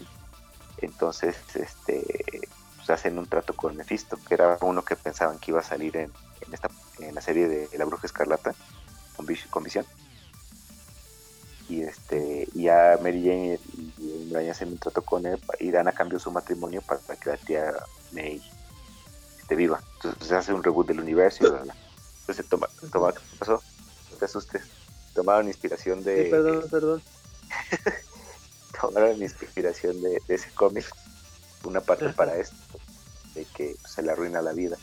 Entonces, 0.78 1.36
este, 1.54 2.48
pues 2.76 2.90
hacen 2.90 3.18
un 3.18 3.26
trato 3.26 3.54
con 3.54 3.76
Mephisto, 3.76 4.18
que 4.26 4.34
era 4.34 4.58
uno 4.62 4.84
que 4.84 4.96
pensaban 4.96 5.38
que 5.38 5.50
iba 5.50 5.60
a 5.60 5.64
salir 5.64 5.96
en, 5.96 6.12
esta, 6.50 6.70
en 6.98 7.14
la 7.14 7.20
serie 7.20 7.46
de 7.46 7.68
La 7.78 7.84
Bruja 7.84 8.06
Escarlata, 8.06 8.54
con, 9.16 9.26
con 9.50 9.62
Visión. 9.62 9.84
Y 11.68 11.82
este, 11.82 12.48
ya 12.54 12.98
Mary 13.02 13.22
Jane 13.24 13.60
y, 13.76 14.30
y 14.30 14.48
hacen 14.48 14.68
un 14.68 14.78
trato 14.78 15.02
con 15.02 15.26
él 15.26 15.40
y 15.58 15.72
dan 15.72 15.88
a 15.88 15.92
cambio 15.92 16.18
su 16.20 16.30
matrimonio 16.30 16.80
para, 16.80 17.00
que 17.16 17.30
la 17.30 17.36
tía 17.36 17.74
May 18.12 18.40
esté 19.46 19.54
viva. 19.54 19.80
Entonces 19.94 20.26
se 20.26 20.34
hace 20.34 20.52
un 20.52 20.62
reboot 20.62 20.88
del 20.88 20.98
universo 20.98 21.44
y 21.44 21.46
Entonces 22.20 22.48
toma, 22.48 22.68
toma, 22.92 23.12
¿qué 23.12 23.20
pasó? 23.38 23.62
No 24.10 24.16
te 24.18 24.24
asustes. 24.24 24.62
Tomaron 25.14 25.46
inspiración 25.46 26.02
de. 26.02 26.24
Sí, 26.24 26.30
perdón, 26.30 26.64
perdón. 26.68 27.02
tomaron 28.80 29.22
inspiración 29.22 30.02
de, 30.02 30.20
ese 30.26 30.50
cómic, 30.50 30.84
una 31.62 31.80
parte 31.80 32.08
para 32.08 32.36
esto, 32.36 32.56
de 33.34 33.44
que 33.44 33.76
se 33.86 34.02
le 34.02 34.10
arruina 34.10 34.42
la 34.42 34.52
vida. 34.52 34.76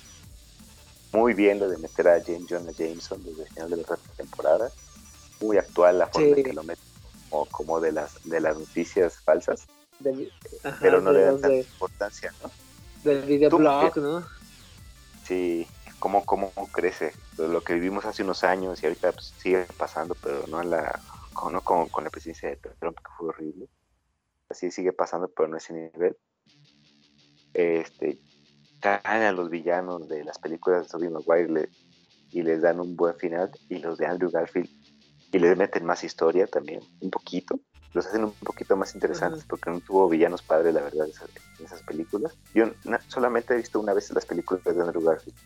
Muy 1.11 1.33
bien 1.33 1.59
lo 1.59 1.67
de 1.67 1.77
meter 1.77 2.07
a 2.07 2.23
James 2.23 2.45
Jonah 2.49 2.71
Jameson 2.71 3.21
desde 3.23 3.43
el 3.43 3.49
final 3.49 3.69
de 3.69 3.77
la 3.77 3.97
temporada. 4.15 4.71
Muy 5.41 5.57
actual 5.57 5.99
la 5.99 6.07
forma 6.07 6.37
en 6.37 6.43
que 6.43 6.53
lo 6.53 6.63
mete 6.63 6.81
como, 7.51 7.81
de 7.81 7.91
las 7.91 8.23
de 8.23 8.39
las 8.39 8.57
noticias 8.57 9.17
falsas. 9.17 9.67
pero 10.79 11.01
no 11.01 11.11
le 11.11 11.21
dan 11.21 11.41
tanta 11.41 11.55
importancia, 11.55 12.33
¿no? 12.41 12.49
Del 13.03 13.23
videoblog, 13.23 13.97
¿no? 13.97 14.42
Sí, 15.23 15.67
cómo, 15.99 16.25
cómo 16.25 16.51
crece. 16.71 17.13
Lo 17.37 17.61
que 17.61 17.73
vivimos 17.73 18.05
hace 18.05 18.23
unos 18.23 18.43
años 18.43 18.81
y 18.81 18.85
ahorita 18.85 19.11
pues, 19.11 19.33
sigue 19.37 19.65
pasando, 19.77 20.15
pero 20.21 20.45
no, 20.47 20.61
la, 20.63 20.99
con, 21.33 21.59
con, 21.61 21.87
con 21.89 22.03
la 22.03 22.09
presidencia 22.09 22.49
de 22.49 22.57
Trump, 22.57 22.97
que 22.97 23.11
fue 23.17 23.29
horrible 23.29 23.67
así 24.53 24.71
sigue 24.71 24.93
pasando, 24.93 25.27
pero 25.27 25.49
no 25.49 25.57
es 25.57 25.65
ese 25.65 25.73
nivel. 25.73 26.17
Este, 27.53 28.19
caen 28.79 29.23
a 29.23 29.31
los 29.31 29.49
villanos 29.49 30.07
de 30.07 30.23
las 30.23 30.39
películas 30.39 30.83
de 30.83 30.89
Tobey 30.89 31.09
Maguire 31.09 31.69
y 32.31 32.41
les 32.41 32.61
dan 32.61 32.79
un 32.79 32.95
buen 32.95 33.15
final, 33.17 33.51
y 33.69 33.77
los 33.77 33.97
de 33.97 34.07
Andrew 34.07 34.31
Garfield, 34.31 34.69
y 35.31 35.39
les 35.39 35.55
meten 35.55 35.85
más 35.85 36.03
historia 36.03 36.47
también, 36.47 36.81
un 37.01 37.11
poquito, 37.11 37.59
los 37.93 38.05
hacen 38.07 38.23
un 38.23 38.33
poquito 38.33 38.75
más 38.75 38.95
interesantes, 38.95 39.43
porque 39.43 39.69
no 39.69 39.79
tuvo 39.79 40.09
villanos 40.09 40.41
padres, 40.41 40.73
la 40.73 40.81
verdad, 40.81 41.07
en 41.59 41.65
esas 41.65 41.81
películas. 41.83 42.33
Yo 42.53 42.65
solamente 43.07 43.53
he 43.53 43.57
visto 43.57 43.79
una 43.79 43.93
vez 43.93 44.11
las 44.11 44.25
películas 44.25 44.63
de 44.63 44.71
Andrew 44.71 45.03
Garfield, 45.03 45.37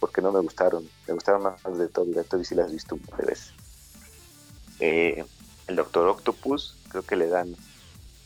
porque 0.00 0.20
no 0.20 0.32
me 0.32 0.40
gustaron, 0.40 0.88
me 1.06 1.14
gustaron 1.14 1.42
más 1.42 1.78
de 1.78 1.88
Toby, 1.88 2.12
de 2.12 2.24
Toby 2.24 2.44
sí 2.44 2.54
las 2.54 2.70
he 2.70 2.72
visto 2.72 2.96
un 2.96 3.02
par 3.02 3.20
de 3.20 3.26
veces. 3.26 3.52
Eh, 4.80 5.24
el 5.66 5.76
Doctor 5.76 6.08
Octopus, 6.08 6.76
creo 6.88 7.02
que 7.02 7.16
le 7.16 7.28
dan 7.28 7.54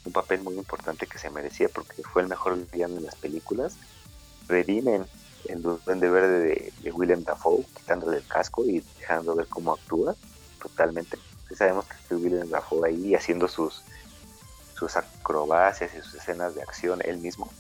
un 0.05 0.13
papel 0.13 0.43
muy 0.43 0.55
importante 0.55 1.07
que 1.07 1.19
se 1.19 1.31
merecía 1.31 1.69
porque 1.69 2.03
fue 2.03 2.23
el 2.23 2.29
mejor 2.29 2.59
villano 2.71 2.97
en 2.97 3.05
las 3.05 3.17
películas. 3.17 3.77
Redimen 4.49 5.07
el 5.49 5.63
Duende 5.63 6.09
Verde 6.09 6.73
de, 6.83 6.93
William 6.93 7.25
Dafoe, 7.25 7.65
quitándole 7.77 8.19
el 8.19 8.27
casco 8.27 8.65
y 8.65 8.83
dejando 8.99 9.35
ver 9.35 9.47
cómo 9.49 9.73
actúa 9.73 10.15
totalmente. 10.61 11.19
Sabemos 11.55 11.87
que 12.09 12.15
William 12.15 12.49
Dafoe 12.49 12.89
ahí 12.89 13.15
haciendo 13.15 13.49
sus, 13.49 13.83
sus 14.75 14.97
acrobacias 14.97 15.95
y 15.95 16.01
sus 16.03 16.15
escenas 16.15 16.55
de 16.55 16.63
acción 16.63 17.01
él 17.05 17.19
mismo. 17.19 17.51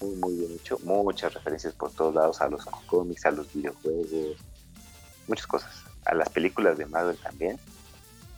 Muy, 0.00 0.16
muy 0.16 0.34
bien 0.34 0.52
hecho. 0.52 0.78
Muchas 0.82 1.34
referencias 1.34 1.74
por 1.74 1.90
todos 1.92 2.14
lados 2.14 2.40
a 2.40 2.48
los 2.48 2.64
cómics, 2.86 3.24
a 3.26 3.30
los 3.30 3.52
videojuegos, 3.52 4.36
muchas 5.26 5.46
cosas. 5.46 5.72
A 6.04 6.14
las 6.14 6.28
películas 6.28 6.78
de 6.78 6.86
Marvel 6.86 7.16
también 7.16 7.58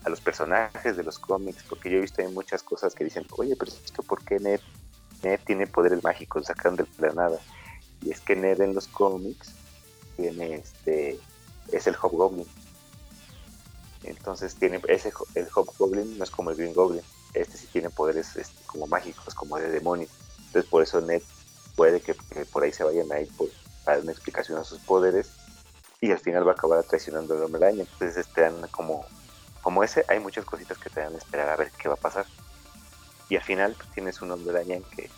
a 0.05 0.11
los 0.11 0.21
personajes 0.21 0.97
de 0.97 1.03
los 1.03 1.19
cómics, 1.19 1.65
porque 1.69 1.91
yo 1.91 1.99
he 1.99 2.00
visto 2.00 2.23
hay 2.23 2.29
muchas 2.29 2.62
cosas 2.62 2.95
que 2.95 3.05
dicen, 3.05 3.27
oye, 3.37 3.57
pero 3.57 3.71
es 3.71 3.93
que 3.93 4.03
¿por 4.03 4.25
qué 4.25 4.38
Ned, 4.38 4.61
Ned 5.23 5.41
tiene 5.45 5.67
poderes 5.67 6.03
mágicos? 6.03 6.47
Sacan 6.47 6.77
de 6.77 6.87
la 6.99 7.12
nada. 7.12 7.38
Y 8.03 8.11
es 8.11 8.21
que 8.21 8.37
Ned 8.37 8.61
en 8.61 8.75
los 8.75 8.87
cómics 8.88 9.53
tiene 10.17 10.55
este, 10.55 11.19
es 11.73 11.87
el 11.87 11.97
Hobgoblin. 11.97 12.47
Entonces 14.02 14.55
tiene 14.55 14.81
ese 14.88 15.12
el 15.35 15.49
Hobgoblin 15.52 16.19
no 16.19 16.25
es 16.25 16.31
como 16.31 16.50
el 16.50 16.57
Green 16.57 16.73
Goblin, 16.73 17.02
este 17.35 17.59
sí 17.59 17.67
tiene 17.73 17.90
poderes 17.90 18.37
este, 18.37 18.64
como 18.67 18.87
mágicos, 18.87 19.35
como 19.35 19.59
de 19.59 19.69
demonios. 19.71 20.11
Entonces 20.47 20.71
por 20.71 20.83
eso 20.83 21.00
Ned 21.00 21.23
puede 21.75 22.00
que, 22.00 22.14
por 22.52 22.62
ahí 22.62 22.73
se 22.73 22.85
vayan 22.85 23.11
a 23.12 23.21
ir 23.21 23.28
por, 23.37 23.49
para 23.85 23.97
dar 23.97 24.05
una 24.05 24.12
explicación 24.12 24.59
a 24.59 24.64
sus 24.64 24.81
poderes 24.81 25.33
y 26.00 26.12
al 26.12 26.19
final 26.19 26.47
va 26.47 26.52
a 26.52 26.55
acabar 26.55 26.83
traicionando 26.85 27.35
al 27.35 27.43
hombre 27.43 27.64
araña. 27.64 27.83
Entonces 27.83 28.17
están 28.17 28.67
como 28.69 29.05
como 29.62 29.85
ese, 29.85 30.05
hay 30.09 30.21
muchas 30.21 30.45
cositas 30.45 30.78
que 30.78 30.88
te 30.88 31.00
dan 31.00 31.14
a 31.14 31.19
esperar 31.19 31.49
a 31.50 31.57
ver 31.57 31.71
qué 31.73 31.88
va 31.88 31.95
a 31.95 31.99
pasar. 31.99 32.26
Y 33.28 33.37
al 33.37 33.43
final 33.43 33.75
pues, 33.76 33.90
tienes 33.90 34.23
un 34.23 34.31
hombre 34.31 34.57
araña 34.57 34.78
que, 34.97 35.11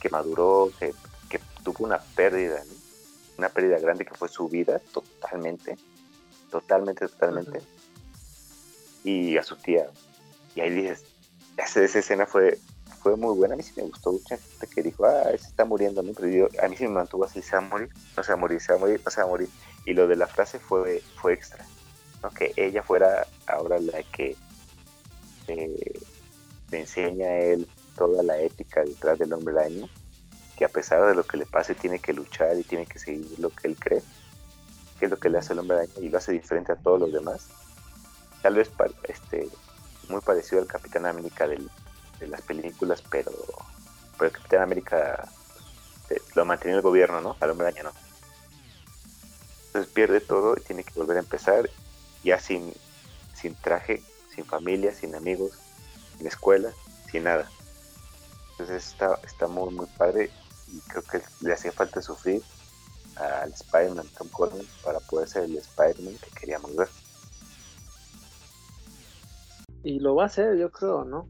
que 0.00 0.10
maduró, 0.10 0.70
que, 0.78 0.92
tuvo 1.62 1.84
una 1.84 1.98
pérdida, 1.98 2.62
una 3.38 3.48
pérdida 3.50 3.78
grande 3.78 4.04
que 4.04 4.14
fue 4.14 4.28
su 4.28 4.48
vida 4.48 4.78
totalmente, 4.92 5.76
totalmente, 6.50 7.06
totalmente. 7.06 7.60
Y 9.04 9.36
a 9.36 9.42
su 9.42 9.56
tía. 9.56 9.86
Y 10.54 10.60
ahí 10.60 10.70
dices, 10.70 11.04
esa, 11.56 11.82
esa 11.82 11.98
escena 11.98 12.26
fue, 12.26 12.58
fue 13.02 13.16
muy 13.16 13.36
buena, 13.36 13.54
a 13.54 13.56
mí 13.56 13.62
sí 13.62 13.72
me 13.76 13.84
gustó 13.84 14.12
mucha 14.12 14.36
gente 14.36 14.66
que 14.66 14.82
dijo, 14.82 15.04
ah, 15.04 15.30
se 15.30 15.48
está 15.48 15.64
muriendo, 15.64 16.02
¿no? 16.02 16.12
Pero 16.12 16.48
a 16.62 16.68
mí 16.68 16.76
sí 16.76 16.84
me 16.84 16.94
mantuvo 16.94 17.24
así, 17.24 17.40
se 17.40 17.52
va 17.52 17.58
a 17.58 17.68
morir, 17.68 17.88
no 18.16 18.22
se 18.22 18.32
va 18.32 18.38
a 18.38 18.40
morir, 18.40 18.60
se 18.60 18.72
va 18.72 18.78
a 18.78 18.80
morir, 18.80 19.00
no 19.04 19.10
se 19.10 19.20
va 19.20 19.26
a 19.26 19.30
morir. 19.30 19.48
Y 19.86 19.94
lo 19.94 20.06
de 20.06 20.16
la 20.16 20.26
frase 20.26 20.58
fue, 20.58 21.02
fue 21.16 21.34
extra 21.34 21.64
que 22.28 22.52
ella 22.56 22.82
fuera 22.82 23.26
ahora 23.46 23.78
la 23.78 24.02
que 24.02 24.36
eh, 25.48 26.00
le 26.70 26.80
enseña 26.80 27.26
a 27.26 27.38
él 27.38 27.66
toda 27.96 28.22
la 28.22 28.38
ética 28.38 28.84
detrás 28.84 29.18
del 29.18 29.32
hombre 29.32 29.58
araña, 29.58 29.86
que 30.56 30.64
a 30.66 30.68
pesar 30.68 31.06
de 31.06 31.14
lo 31.14 31.24
que 31.24 31.38
le 31.38 31.46
pase 31.46 31.74
tiene 31.74 31.98
que 31.98 32.12
luchar 32.12 32.58
y 32.58 32.62
tiene 32.62 32.84
que 32.84 32.98
seguir 32.98 33.26
lo 33.38 33.48
que 33.50 33.68
él 33.68 33.76
cree, 33.78 34.02
que 34.98 35.06
es 35.06 35.10
lo 35.10 35.18
que 35.18 35.30
le 35.30 35.38
hace 35.38 35.54
el 35.54 35.60
hombre 35.60 35.78
araña 35.78 35.92
y 36.00 36.08
lo 36.10 36.18
hace 36.18 36.32
diferente 36.32 36.72
a 36.72 36.76
todos 36.76 37.00
los 37.00 37.12
demás. 37.12 37.48
Tal 38.42 38.54
vez 38.54 38.70
este, 39.04 39.48
muy 40.08 40.20
parecido 40.20 40.60
al 40.60 40.68
Capitán 40.68 41.06
América 41.06 41.46
de 41.46 42.26
las 42.26 42.42
películas, 42.42 43.02
pero, 43.10 43.32
pero 44.18 44.30
el 44.30 44.32
Capitán 44.32 44.62
América 44.62 45.28
eh, 46.10 46.20
lo 46.34 46.44
mantiene 46.44 46.76
el 46.76 46.82
gobierno, 46.82 47.20
¿no? 47.20 47.36
Al 47.40 47.50
hombre 47.50 47.68
araña 47.68 47.84
no. 47.84 47.92
Entonces 49.66 49.92
pierde 49.92 50.20
todo 50.20 50.56
y 50.56 50.62
tiene 50.62 50.82
que 50.82 50.92
volver 50.94 51.16
a 51.16 51.20
empezar 51.20 51.70
ya 52.24 52.40
sin, 52.40 52.74
sin 53.34 53.54
traje, 53.54 54.02
sin 54.34 54.44
familia, 54.44 54.92
sin 54.92 55.14
amigos, 55.14 55.52
sin 56.18 56.26
escuela, 56.26 56.72
sin 57.10 57.24
nada. 57.24 57.48
Entonces 58.52 58.88
está, 58.88 59.18
está 59.24 59.46
muy, 59.46 59.72
muy 59.72 59.86
padre 59.86 60.30
y 60.66 60.80
creo 60.80 61.02
que 61.02 61.22
le 61.40 61.52
hacía 61.52 61.72
falta 61.72 62.02
sufrir 62.02 62.42
al 63.16 63.52
Spider-Man 63.52 64.08
Tom 64.16 64.28
Holland 64.32 64.66
para 64.82 65.00
poder 65.00 65.28
ser 65.28 65.44
el 65.44 65.56
Spider-Man 65.56 66.16
que 66.18 66.30
queríamos 66.30 66.74
ver. 66.74 66.88
Y 69.82 70.00
lo 70.00 70.14
va 70.14 70.24
a 70.24 70.26
hacer, 70.26 70.56
yo 70.58 70.70
creo, 70.70 71.04
¿no? 71.04 71.28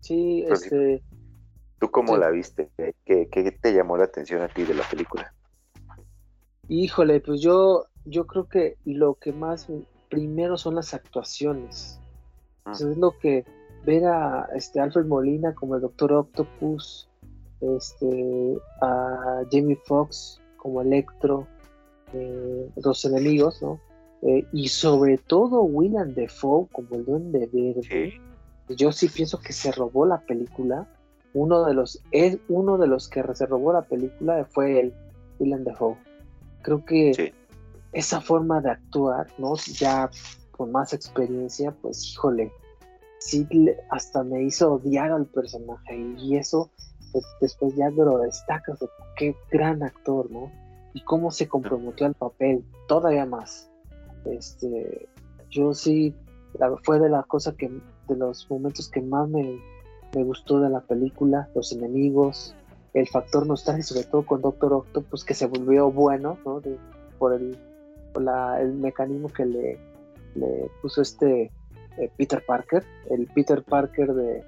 Sí, 0.00 0.44
pues 0.46 0.64
este... 0.64 1.02
¿Tú 1.78 1.90
cómo 1.90 2.16
la 2.16 2.30
viste? 2.30 2.70
¿Qué, 3.04 3.28
¿Qué, 3.30 3.58
te 3.60 3.74
llamó 3.74 3.98
la 3.98 4.04
atención 4.04 4.40
a 4.40 4.48
ti 4.48 4.64
de 4.64 4.74
la 4.74 4.88
película? 4.88 5.34
Híjole, 6.68 7.20
pues 7.20 7.42
yo, 7.42 7.84
yo 8.04 8.26
creo 8.26 8.48
que 8.48 8.78
lo 8.84 9.16
que 9.16 9.32
más 9.32 9.68
primero 10.08 10.56
son 10.56 10.74
las 10.74 10.94
actuaciones. 10.94 12.00
Mm. 12.64 12.72
es 12.72 12.96
lo 12.96 13.16
que 13.18 13.44
ver 13.84 14.04
a 14.06 14.48
este 14.54 14.80
Alfred 14.80 15.06
Molina 15.06 15.54
como 15.54 15.76
el 15.76 15.82
Doctor 15.82 16.12
Octopus, 16.12 17.08
este, 17.60 18.58
a 18.80 19.42
Jamie 19.50 19.78
Foxx 19.84 20.40
como 20.56 20.82
Electro, 20.82 21.46
eh, 22.12 22.70
los 22.76 23.04
enemigos, 23.04 23.62
¿no? 23.62 23.80
Eh, 24.22 24.46
y 24.52 24.68
sobre 24.68 25.18
todo 25.18 25.62
William 25.62 26.14
Defoe 26.14 26.68
como 26.72 26.96
el 26.96 27.04
Duende 27.04 27.48
Verde. 27.52 28.20
Yo 28.68 28.90
sí 28.92 29.08
pienso 29.08 29.38
que 29.38 29.52
se 29.52 29.72
robó 29.72 30.06
la 30.06 30.20
película. 30.20 30.88
Uno 31.34 31.64
de 31.64 31.74
los, 31.74 32.02
es 32.10 32.38
uno 32.48 32.78
de 32.78 32.86
los 32.86 33.08
que 33.08 33.22
se 33.34 33.46
robó 33.46 33.72
la 33.72 33.82
película 33.82 34.46
fue 34.50 34.80
el 34.80 34.94
William 35.38 35.64
Defoe. 35.64 35.96
Creo 36.62 36.84
que 36.84 37.34
esa 37.92 38.20
forma 38.20 38.60
de 38.60 38.70
actuar, 38.70 39.26
¿no? 39.38 39.54
Ya 39.78 40.10
con 40.50 40.72
más 40.72 40.92
experiencia, 40.92 41.72
pues 41.82 42.12
híjole, 42.12 42.50
sí 43.18 43.46
hasta 43.90 44.24
me 44.24 44.42
hizo 44.42 44.74
odiar 44.74 45.12
al 45.12 45.26
personaje 45.26 45.96
y 46.18 46.36
eso 46.36 46.70
pues, 47.12 47.24
después 47.40 47.74
ya 47.76 47.90
lo 47.90 48.18
destacas 48.18 48.78
de 48.80 48.88
qué 49.16 49.36
gran 49.50 49.82
actor, 49.82 50.30
¿no? 50.30 50.50
Y 50.94 51.02
cómo 51.04 51.30
se 51.30 51.46
comprometió 51.46 52.06
al 52.06 52.14
papel, 52.14 52.64
todavía 52.88 53.26
más. 53.26 53.70
Este, 54.30 55.08
yo 55.50 55.74
sí, 55.74 56.14
fue 56.82 56.98
de 56.98 57.08
las 57.08 57.26
cosas 57.26 57.54
que, 57.54 57.68
de 57.68 58.16
los 58.16 58.50
momentos 58.50 58.88
que 58.88 59.00
más 59.02 59.28
me, 59.28 59.58
gustó 60.12 60.60
de 60.60 60.70
la 60.70 60.80
película, 60.80 61.48
los 61.54 61.72
enemigos, 61.72 62.54
el 62.94 63.06
factor 63.06 63.46
nostalgia, 63.46 63.82
sobre 63.82 64.04
todo 64.04 64.24
con 64.24 64.40
Doctor 64.40 64.72
Octopus, 64.72 65.24
que 65.24 65.34
se 65.34 65.46
volvió 65.46 65.90
bueno, 65.90 66.38
¿no? 66.46 66.62
por 67.18 67.34
el, 67.34 67.58
el 68.60 68.74
mecanismo 68.74 69.28
que 69.28 69.44
le, 69.44 69.78
le 70.34 70.70
puso 70.80 71.02
este 71.02 71.50
eh, 71.98 72.10
Peter 72.16 72.42
Parker, 72.46 72.84
el 73.10 73.26
Peter 73.26 73.62
Parker 73.62 74.14
de 74.14 74.44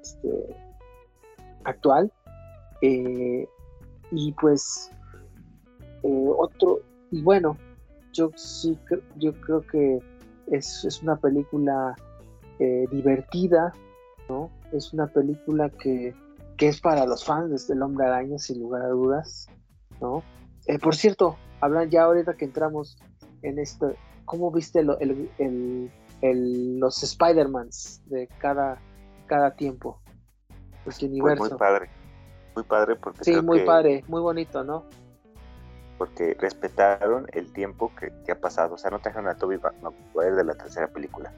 este, 0.00 0.56
actual. 1.64 2.12
Eh, 2.82 3.46
y 4.10 4.32
pues 4.32 4.90
eh, 6.02 6.28
otro, 6.38 6.80
y 7.10 7.22
bueno, 7.22 7.56
yo 8.12 8.30
sí 8.36 8.78
yo 9.16 9.32
creo 9.40 9.62
que 9.62 9.98
es, 10.48 10.84
es 10.84 11.02
una 11.02 11.16
película 11.16 11.94
divertida, 12.90 13.72
¿no? 14.28 14.50
Es 14.72 14.92
una 14.92 15.06
película 15.06 15.70
que, 15.70 16.14
que 16.58 16.68
es 16.68 16.78
para 16.78 17.06
los 17.06 17.24
fans 17.24 17.66
del 17.68 17.80
Hombre 17.82 18.06
Araña, 18.06 18.36
sin 18.36 18.60
lugar 18.60 18.82
a 18.82 18.88
dudas, 18.88 19.46
¿no? 19.98 20.22
por 20.82 20.94
cierto, 20.94 21.36
hablan 21.60 21.88
ya 21.88 22.02
ahorita 22.02 22.34
que 22.34 22.44
entramos 22.44 22.98
en 23.42 23.58
esto, 23.58 23.94
¿cómo 24.26 24.50
viste 24.50 24.80
el, 24.80 25.90
el, 26.20 26.78
los 26.78 27.02
Spider-Mans 27.02 28.02
de 28.06 28.28
cada, 28.38 28.80
cada 29.26 29.54
tiempo. 29.54 30.00
Este 30.86 31.06
universo. 31.06 31.44
muy 31.44 31.58
padre. 31.58 31.90
Muy 32.54 32.64
padre 32.64 32.96
porque. 32.96 33.24
Sí, 33.24 33.40
muy 33.42 33.64
padre, 33.64 34.04
muy 34.08 34.20
bonito, 34.20 34.64
¿no? 34.64 34.84
Porque 36.00 36.34
respetaron 36.40 37.26
el 37.32 37.52
tiempo 37.52 37.92
que, 37.94 38.32
ha 38.32 38.40
pasado. 38.40 38.76
O 38.76 38.78
sea, 38.78 38.90
no 38.90 39.00
trajeron 39.00 39.28
a 39.28 39.34
Toby 39.34 39.58
Maguire 39.82 40.34
de 40.34 40.44
la 40.44 40.54
tercera 40.54 40.88
película. 40.88 41.30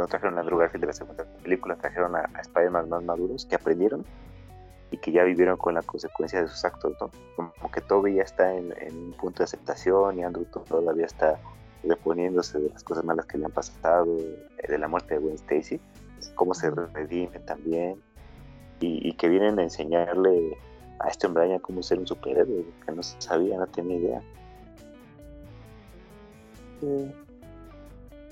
No 0.00 0.08
trajeron 0.08 0.36
a 0.36 0.40
Andrew 0.40 0.58
Garfield 0.58 0.80
de 0.80 0.86
la 0.88 0.92
segunda 0.92 1.24
película. 1.44 1.76
Trajeron 1.76 2.16
a, 2.16 2.28
Spider-Man 2.40 2.88
más 2.88 3.04
maduros 3.04 3.46
que 3.46 3.54
aprendieron 3.54 4.04
y 4.90 4.96
que 4.96 5.12
ya 5.12 5.22
vivieron 5.22 5.56
con 5.56 5.74
la 5.74 5.82
consecuencia 5.82 6.42
de 6.42 6.48
sus 6.48 6.64
actos, 6.64 6.96
¿no? 7.00 7.12
Como 7.36 7.70
que 7.72 7.80
Toby 7.82 8.14
ya 8.14 8.24
está 8.24 8.52
en, 8.52 8.74
en 8.80 8.96
un 8.96 9.12
punto 9.12 9.38
de 9.38 9.44
aceptación 9.44 10.18
y 10.18 10.24
Andrew 10.24 10.44
todavía 10.46 11.06
está 11.06 11.38
reponiéndose 11.84 12.58
de 12.58 12.70
las 12.70 12.82
cosas 12.82 13.04
malas 13.04 13.26
que 13.26 13.38
le 13.38 13.44
han 13.44 13.52
pasado, 13.52 14.16
eh, 14.18 14.66
de 14.68 14.78
la 14.78 14.88
muerte 14.88 15.14
de 15.14 15.20
Gwen 15.20 15.36
Stacy, 15.36 15.80
cómo 16.34 16.54
se 16.54 16.70
redime 16.70 17.38
también, 17.40 18.02
y, 18.80 19.12
que 19.12 19.28
vienen 19.28 19.58
a 19.58 19.62
enseñarle 19.62 20.56
a 21.00 21.08
este 21.08 21.26
hombre 21.26 21.58
cómo 21.60 21.82
ser 21.82 21.98
un 21.98 22.06
superhéroe, 22.06 22.64
que 22.84 22.92
no 22.92 23.02
sabía, 23.02 23.58
no 23.58 23.66
tenía 23.66 23.96
idea. 23.96 24.22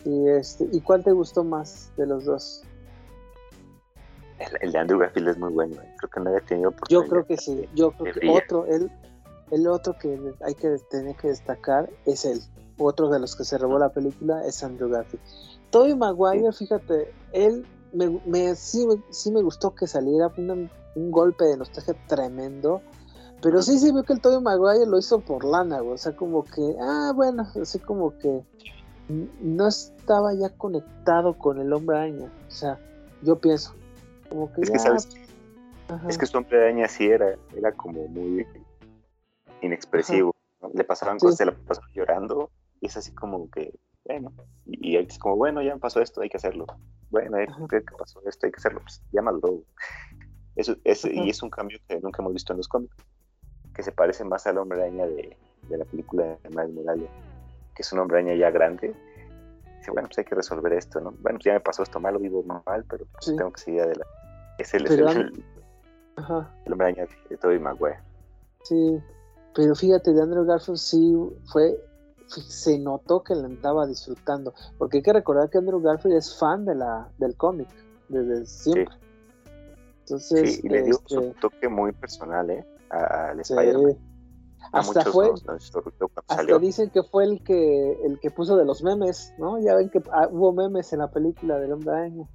Y, 0.04 0.28
este, 0.28 0.66
¿Y 0.72 0.80
cuál 0.80 1.04
te 1.04 1.12
gustó 1.12 1.44
más 1.44 1.92
de 1.96 2.06
los 2.06 2.24
dos? 2.24 2.62
El, 4.60 4.72
de 4.72 4.78
Andrew 4.78 4.98
Garfield 4.98 5.28
es 5.28 5.38
muy 5.38 5.52
bueno, 5.52 5.74
eh. 5.82 5.94
creo 5.98 6.10
que 6.10 6.20
no 6.20 6.30
había 6.30 6.40
tenido 6.42 6.72
Yo 6.88 7.04
creo 7.06 7.26
que 7.26 7.36
sí, 7.36 7.68
yo 7.74 7.90
creo 7.90 8.14
que 8.14 8.30
otro, 8.30 8.66
el, 8.66 8.90
el 9.50 9.66
otro 9.66 9.98
que 9.98 10.16
hay 10.46 10.54
que 10.54 10.76
tener 10.90 11.16
que 11.16 11.28
destacar 11.28 11.90
es 12.06 12.24
él 12.24 12.40
otro 12.78 13.08
de 13.08 13.18
los 13.18 13.36
que 13.36 13.44
se 13.44 13.58
robó 13.58 13.78
la 13.78 13.90
película 13.90 14.44
es 14.46 14.62
Andrew 14.62 14.88
Garfield. 14.88 15.22
Tobey 15.70 15.94
Maguire, 15.94 16.52
fíjate, 16.52 17.12
él 17.32 17.66
me, 17.92 18.20
me, 18.24 18.54
sí, 18.54 18.86
sí, 19.10 19.30
me 19.30 19.42
gustó 19.42 19.74
que 19.74 19.86
saliera 19.86 20.28
un 20.98 21.10
golpe 21.10 21.44
de 21.44 21.56
nostalgia 21.56 21.94
tremendo, 22.06 22.82
pero 23.40 23.62
sí 23.62 23.78
se 23.78 23.92
vio 23.92 24.02
que 24.02 24.12
el 24.12 24.20
Tobey 24.20 24.40
Maguire 24.40 24.86
lo 24.86 24.98
hizo 24.98 25.20
por 25.20 25.44
lana, 25.44 25.80
o 25.82 25.96
sea, 25.96 26.14
como 26.14 26.44
que, 26.44 26.76
ah, 26.80 27.12
bueno, 27.14 27.46
así 27.60 27.78
como 27.78 28.16
que 28.18 28.42
no 29.40 29.68
estaba 29.68 30.34
ya 30.34 30.50
conectado 30.50 31.38
con 31.38 31.60
el 31.60 31.72
hombre 31.72 31.96
araña, 31.96 32.32
o 32.46 32.50
sea, 32.50 32.78
yo 33.22 33.38
pienso, 33.38 33.74
como 34.28 34.52
que 34.52 34.62
es 34.62 34.70
que 34.70 34.78
sabes, 34.78 35.08
es 36.08 36.18
que 36.18 36.26
su 36.26 36.38
hombre 36.38 36.62
araña 36.64 36.88
sí 36.88 37.06
era, 37.06 37.36
era 37.56 37.72
como 37.72 38.08
muy 38.08 38.46
inexpresivo, 39.62 40.34
le 40.74 40.84
pasaban 40.84 41.18
cosas, 41.18 41.36
se 41.36 41.46
la 41.46 41.52
pasaban 41.52 41.90
llorando, 41.94 42.50
y 42.80 42.86
es 42.86 42.96
así 42.96 43.12
como 43.14 43.50
que, 43.50 43.72
bueno, 44.04 44.32
y, 44.66 44.96
es 44.96 45.18
como, 45.18 45.36
bueno, 45.36 45.62
ya 45.62 45.74
me 45.74 45.80
pasó 45.80 46.00
esto, 46.00 46.22
hay 46.22 46.28
que 46.28 46.38
hacerlo. 46.38 46.66
Bueno, 47.10 47.36
¿qué, 47.68 47.82
pasó 47.98 48.20
esto? 48.26 48.46
Hay 48.46 48.52
que 48.52 48.58
hacerlo, 48.58 48.80
pues 48.80 49.02
llámalo. 49.12 49.62
Eso, 50.58 50.74
es, 50.82 51.04
y 51.04 51.30
es 51.30 51.40
un 51.42 51.50
cambio 51.50 51.78
que 51.88 52.00
nunca 52.00 52.20
hemos 52.20 52.32
visto 52.32 52.52
en 52.52 52.56
los 52.56 52.66
cómics, 52.66 52.96
que 53.74 53.84
se 53.84 53.92
parece 53.92 54.24
más 54.24 54.44
al 54.48 54.58
hombre 54.58 54.82
araña 54.82 55.06
de, 55.06 55.36
de 55.68 55.78
la 55.78 55.84
película 55.84 56.36
de 56.42 56.48
Miles 56.50 56.72
Morales, 56.72 57.08
que 57.76 57.82
es 57.82 57.92
un 57.92 58.00
hombre 58.00 58.18
araña 58.18 58.34
ya 58.34 58.50
grande. 58.50 58.92
Dice, 59.78 59.92
bueno, 59.92 60.08
pues 60.08 60.18
hay 60.18 60.24
que 60.24 60.34
resolver 60.34 60.72
esto, 60.72 61.00
¿no? 61.00 61.12
Bueno, 61.20 61.38
pues 61.38 61.44
ya 61.44 61.52
me 61.52 61.60
pasó 61.60 61.84
esto 61.84 62.00
mal, 62.00 62.14
lo 62.14 62.18
vivo 62.18 62.42
mal, 62.42 62.84
pero 62.90 63.06
pues 63.12 63.26
tengo 63.26 63.52
que 63.52 63.60
seguir 63.60 63.82
adelante. 63.82 64.12
Es 64.58 64.74
el, 64.74 64.84
el, 64.86 64.98
el, 64.98 66.72
hombre 66.72 66.86
araña 66.88 67.06
de 67.30 67.36
Tobey 67.36 67.60
Maguire. 67.60 68.00
Sí, 68.64 69.00
pero 69.54 69.76
fíjate, 69.76 70.12
de 70.12 70.20
Andrew 70.20 70.44
Garfield 70.44 70.78
sí 70.78 71.16
fue 71.52 71.78
se 72.26 72.78
notó 72.78 73.22
que 73.22 73.34
la 73.34 73.48
estaba 73.48 73.86
disfrutando, 73.86 74.52
porque 74.76 74.98
hay 74.98 75.02
que 75.02 75.12
recordar 75.12 75.48
que 75.50 75.58
Andrew 75.58 75.80
Garfield 75.80 76.16
es 76.16 76.36
fan 76.36 76.64
de 76.64 76.74
la, 76.74 77.08
del 77.18 77.36
cómic 77.36 77.68
desde 78.08 78.44
siempre. 78.44 78.94
Entonces, 80.10 80.64
y 80.64 80.68
le 80.68 80.82
dio 80.82 81.00
un 81.10 81.24
este, 81.24 81.40
toque 81.40 81.68
muy 81.68 81.92
personal, 81.92 82.48
¿eh? 82.50 82.64
Al 82.88 83.40
Spider-Man. 83.40 83.98
Hasta 84.72 85.04
fue, 85.04 85.30
hasta 86.26 86.58
dicen 86.58 86.90
que 86.90 87.02
fue 87.02 87.24
el 87.24 87.42
que 87.44 87.92
el 88.04 88.18
que 88.20 88.30
puso 88.30 88.56
de 88.56 88.64
los 88.64 88.82
memes, 88.82 89.32
¿no? 89.38 89.58
Ya 89.60 89.74
ven 89.74 89.88
que 89.88 90.02
ah, 90.12 90.28
hubo 90.30 90.52
memes 90.52 90.92
en 90.92 90.98
la 90.98 91.10
película 91.10 91.58
del 91.58 91.72
Hombre 91.72 91.94
Año, 91.94 92.28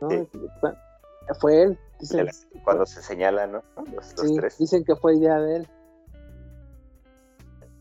¿no? 0.00 0.08
Fue 1.40 1.62
él. 1.62 1.78
cuando 2.64 2.86
se 2.86 3.02
señalan, 3.02 3.52
¿no? 3.52 3.62
Los, 3.92 4.14
tres. 4.14 4.58
Dicen 4.58 4.84
que 4.84 4.94
fue 4.94 5.16
idea 5.16 5.40
de 5.40 5.56
él. 5.56 5.68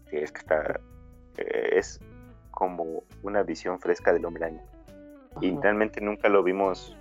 Sí, 0.09 0.17
es 0.17 0.31
que 0.31 0.39
está, 0.39 0.79
eh, 1.37 1.69
es 1.73 1.99
como 2.51 3.03
una 3.21 3.43
visión 3.43 3.79
fresca 3.79 4.13
del 4.13 4.25
hombre 4.25 4.45
año. 4.45 4.61
Y 5.41 5.55
realmente 5.57 5.99
nunca 5.99 6.29
lo 6.29 6.43
vimos 6.43 6.95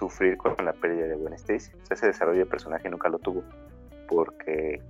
sufrir 0.00 0.38
con 0.38 0.56
la 0.64 0.72
pérdida 0.72 1.06
de 1.06 1.16
Gwen 1.16 1.34
Stacy. 1.34 1.70
ese 1.90 2.06
desarrollo 2.06 2.40
de 2.40 2.46
personaje 2.46 2.88
nunca 2.88 3.10
lo 3.10 3.18
tuvo. 3.18 3.42
Porque 4.08 4.82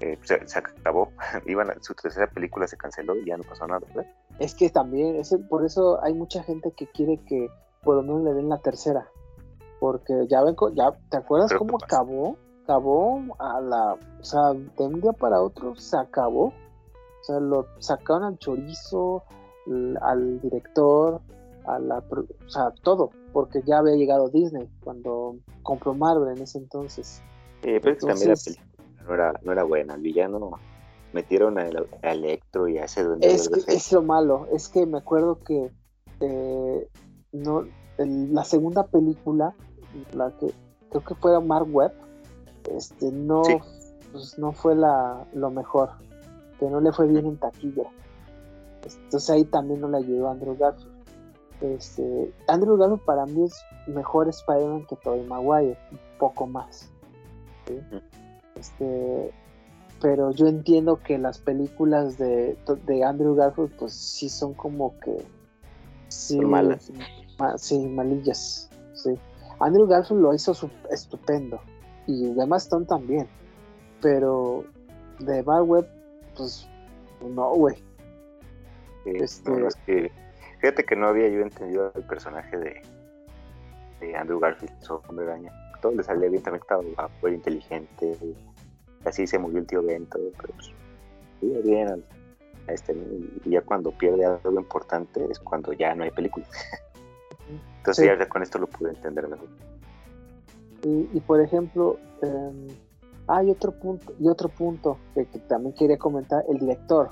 eh, 0.00 0.18
se, 0.22 0.58
acabó. 0.58 1.12
Iban 1.46 1.68
su 1.82 1.94
tercera 1.94 2.26
película 2.26 2.66
se 2.66 2.76
canceló 2.76 3.16
y 3.16 3.26
ya 3.26 3.36
no 3.36 3.44
pasó 3.44 3.66
nada. 3.66 3.86
Es 4.40 4.54
que 4.54 4.68
también, 4.70 5.16
es, 5.16 5.34
por 5.48 5.64
eso 5.64 6.02
hay 6.02 6.14
mucha 6.14 6.42
gente 6.42 6.72
que 6.76 6.88
quiere 6.88 7.18
que 7.28 7.48
por 7.84 7.96
lo 7.96 8.02
menos 8.02 8.22
le 8.24 8.34
den 8.34 8.48
la 8.48 8.58
tercera. 8.58 9.08
Porque 9.78 10.26
ya 10.28 10.42
ven, 10.42 10.56
ya, 10.74 10.92
¿te 11.08 11.16
acuerdas 11.16 11.52
cómo 11.54 11.78
acabó? 11.82 12.36
Acabó 12.64 13.20
a 13.38 13.60
la, 13.60 13.94
o 13.94 14.24
sea, 14.24 14.52
de 14.52 14.84
un 14.84 15.00
día 15.00 15.12
para 15.12 15.40
otro 15.40 15.76
se 15.76 15.96
acabó. 15.96 16.46
O 16.46 17.24
sea, 17.24 17.38
lo 17.38 17.66
sacaron 17.78 18.24
al 18.24 18.38
chorizo, 18.38 19.22
al 20.00 20.40
director, 20.40 21.20
a 21.66 21.78
la, 21.78 21.98
o 21.98 22.50
sea, 22.50 22.72
todo, 22.82 23.10
porque 23.32 23.62
ya 23.64 23.78
había 23.78 23.94
llegado 23.94 24.28
Disney 24.28 24.68
cuando 24.82 25.36
compró 25.62 25.94
Marvel 25.94 26.36
en 26.36 26.42
ese 26.42 26.58
entonces. 26.58 27.22
Eh, 27.62 27.80
pero 27.82 27.96
también 27.96 28.30
la 28.30 28.36
película 28.36 28.66
no 29.06 29.14
era, 29.14 29.40
no 29.42 29.52
era 29.52 29.64
buena, 29.64 29.94
el 29.94 30.02
villano 30.02 30.58
metieron 31.12 31.58
a, 31.58 31.68
Electro 32.02 32.68
y 32.68 32.78
a 32.78 32.84
ese 32.84 33.04
Es, 33.20 33.50
es 33.68 33.92
lo 33.92 34.02
malo, 34.02 34.46
es 34.52 34.68
que 34.68 34.86
me 34.86 34.98
acuerdo 34.98 35.40
que 35.40 35.70
eh, 36.20 36.88
no, 37.32 37.64
la 37.98 38.44
segunda 38.44 38.86
película, 38.86 39.54
la 40.14 40.30
que 40.38 40.52
creo 40.90 41.04
que 41.04 41.14
fue 41.16 41.40
Mark 41.40 41.66
Webb, 41.70 41.92
este, 42.70 43.10
no, 43.10 43.42
pues, 44.12 44.38
no 44.38 44.52
fue 44.52 44.74
la, 44.74 45.26
lo 45.34 45.50
mejor, 45.50 45.90
que 46.58 46.66
no 46.66 46.80
le 46.80 46.92
fue 46.92 47.06
bien 47.06 47.26
en 47.26 47.36
taquilla. 47.38 47.90
Entonces 48.84 49.30
ahí 49.30 49.44
también 49.44 49.80
no 49.80 49.88
le 49.88 49.98
ayudó 49.98 50.28
Andrew 50.28 50.56
Garfield. 50.56 50.92
Este, 51.62 52.32
Andrew 52.48 52.76
Garfield 52.76 53.04
para 53.04 53.24
mí 53.24 53.44
es 53.44 53.54
mejor 53.86 54.28
Spider-Man 54.28 54.84
que 54.86 54.96
Tobey 54.96 55.24
Maguire, 55.24 55.78
un 55.92 55.98
poco 56.18 56.46
más. 56.46 56.90
Este, 58.56 59.32
pero 60.00 60.32
yo 60.32 60.48
entiendo 60.48 60.96
que 60.96 61.18
las 61.18 61.38
películas 61.38 62.18
de, 62.18 62.58
de 62.86 63.04
Andrew 63.04 63.36
Garfield 63.36 63.70
pues 63.78 63.92
sí 63.92 64.28
son 64.28 64.54
como 64.54 64.98
que 64.98 65.24
sí, 66.08 66.40
malas. 66.40 66.90
sí, 67.56 67.86
malillas. 67.86 68.68
Sí. 68.94 69.10
Andrew 69.60 69.86
Garfield 69.86 70.20
lo 70.20 70.34
hizo 70.34 70.52
estupendo 70.90 71.60
y 72.08 72.32
además 72.32 72.64
Stone 72.64 72.86
también. 72.86 73.28
Pero 74.00 74.64
de 75.20 75.42
Bad 75.42 75.62
Web, 75.62 75.88
pues 76.36 76.68
no, 77.24 77.54
güey. 77.54 77.76
este... 79.04 79.66
es 79.66 79.76
que, 79.86 80.10
fíjate 80.62 80.84
que 80.84 80.94
no 80.94 81.08
había 81.08 81.28
yo 81.28 81.40
entendido 81.40 81.92
el 81.94 82.04
personaje 82.04 82.56
de, 82.56 82.82
de 84.00 84.16
Andrew 84.16 84.38
Garfield, 84.38 84.72
hombre 85.08 85.26
araña. 85.26 85.52
Todo 85.82 85.92
le 85.92 86.04
salía 86.04 86.30
bien, 86.30 86.42
también 86.42 86.62
estaba 86.62 87.10
muy 87.20 87.34
inteligente. 87.34 88.16
Así 89.04 89.26
se 89.26 89.40
murió 89.40 89.58
el 89.58 89.66
tío 89.66 89.82
Ben, 89.82 90.06
todo, 90.06 90.30
pero 90.40 90.54
pues, 90.54 91.64
bien 91.64 91.88
a 91.88 92.72
este, 92.72 92.94
y 93.44 93.50
ya 93.50 93.60
cuando 93.62 93.90
pierde 93.90 94.24
algo 94.24 94.60
importante 94.60 95.26
es 95.28 95.40
cuando 95.40 95.72
ya 95.72 95.96
no 95.96 96.04
hay 96.04 96.12
película. 96.12 96.46
Entonces 97.78 98.06
ya 98.16 98.28
con 98.28 98.44
esto 98.44 98.60
lo 98.60 98.68
pude 98.68 98.90
entender 98.90 99.26
mejor. 99.26 99.48
Y, 100.84 101.20
por 101.20 101.40
ejemplo, 101.40 101.98
em, 102.22 102.68
hay 103.26 103.50
otro 103.50 103.72
punto, 103.72 104.12
y 104.20 104.28
otro 104.28 104.48
punto 104.48 104.98
que, 105.14 105.24
también 105.48 105.74
quería 105.74 105.98
comentar, 105.98 106.44
el 106.48 106.58
director, 106.58 107.10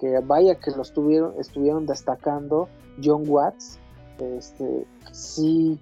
que 0.00 0.18
vaya 0.20 0.54
que 0.54 0.70
lo 0.70 0.80
estuvieron, 0.80 1.34
estuvieron 1.38 1.84
destacando, 1.84 2.68
John 3.04 3.24
Watts, 3.28 3.78
este, 4.18 4.86
sí 5.12 5.78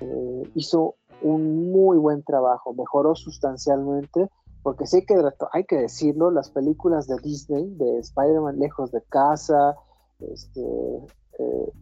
eh, 0.00 0.50
hizo 0.54 0.94
un 1.20 1.72
muy 1.72 1.98
buen 1.98 2.22
trabajo, 2.22 2.72
mejoró 2.74 3.16
sustancialmente, 3.16 4.30
porque 4.62 4.86
sí 4.86 5.04
que, 5.04 5.16
hay 5.52 5.64
que 5.64 5.78
decirlo, 5.78 6.30
las 6.30 6.50
películas 6.50 7.08
de 7.08 7.16
Disney, 7.18 7.74
de 7.74 7.98
Spider-Man 7.98 8.60
lejos 8.60 8.92
de 8.92 9.02
casa, 9.02 9.74
este, 10.20 10.62
eh, 11.38 11.72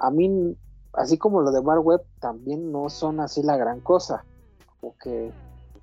a 0.00 0.10
mí, 0.10 0.56
así 0.92 1.16
como 1.16 1.40
lo 1.40 1.52
de 1.52 1.62
Mark 1.62 1.86
Webb, 1.86 2.02
también 2.20 2.70
no 2.70 2.90
son 2.90 3.20
así 3.20 3.42
la 3.42 3.56
gran 3.56 3.80
cosa. 3.80 4.24
Como 4.80 4.94
que, 4.98 5.30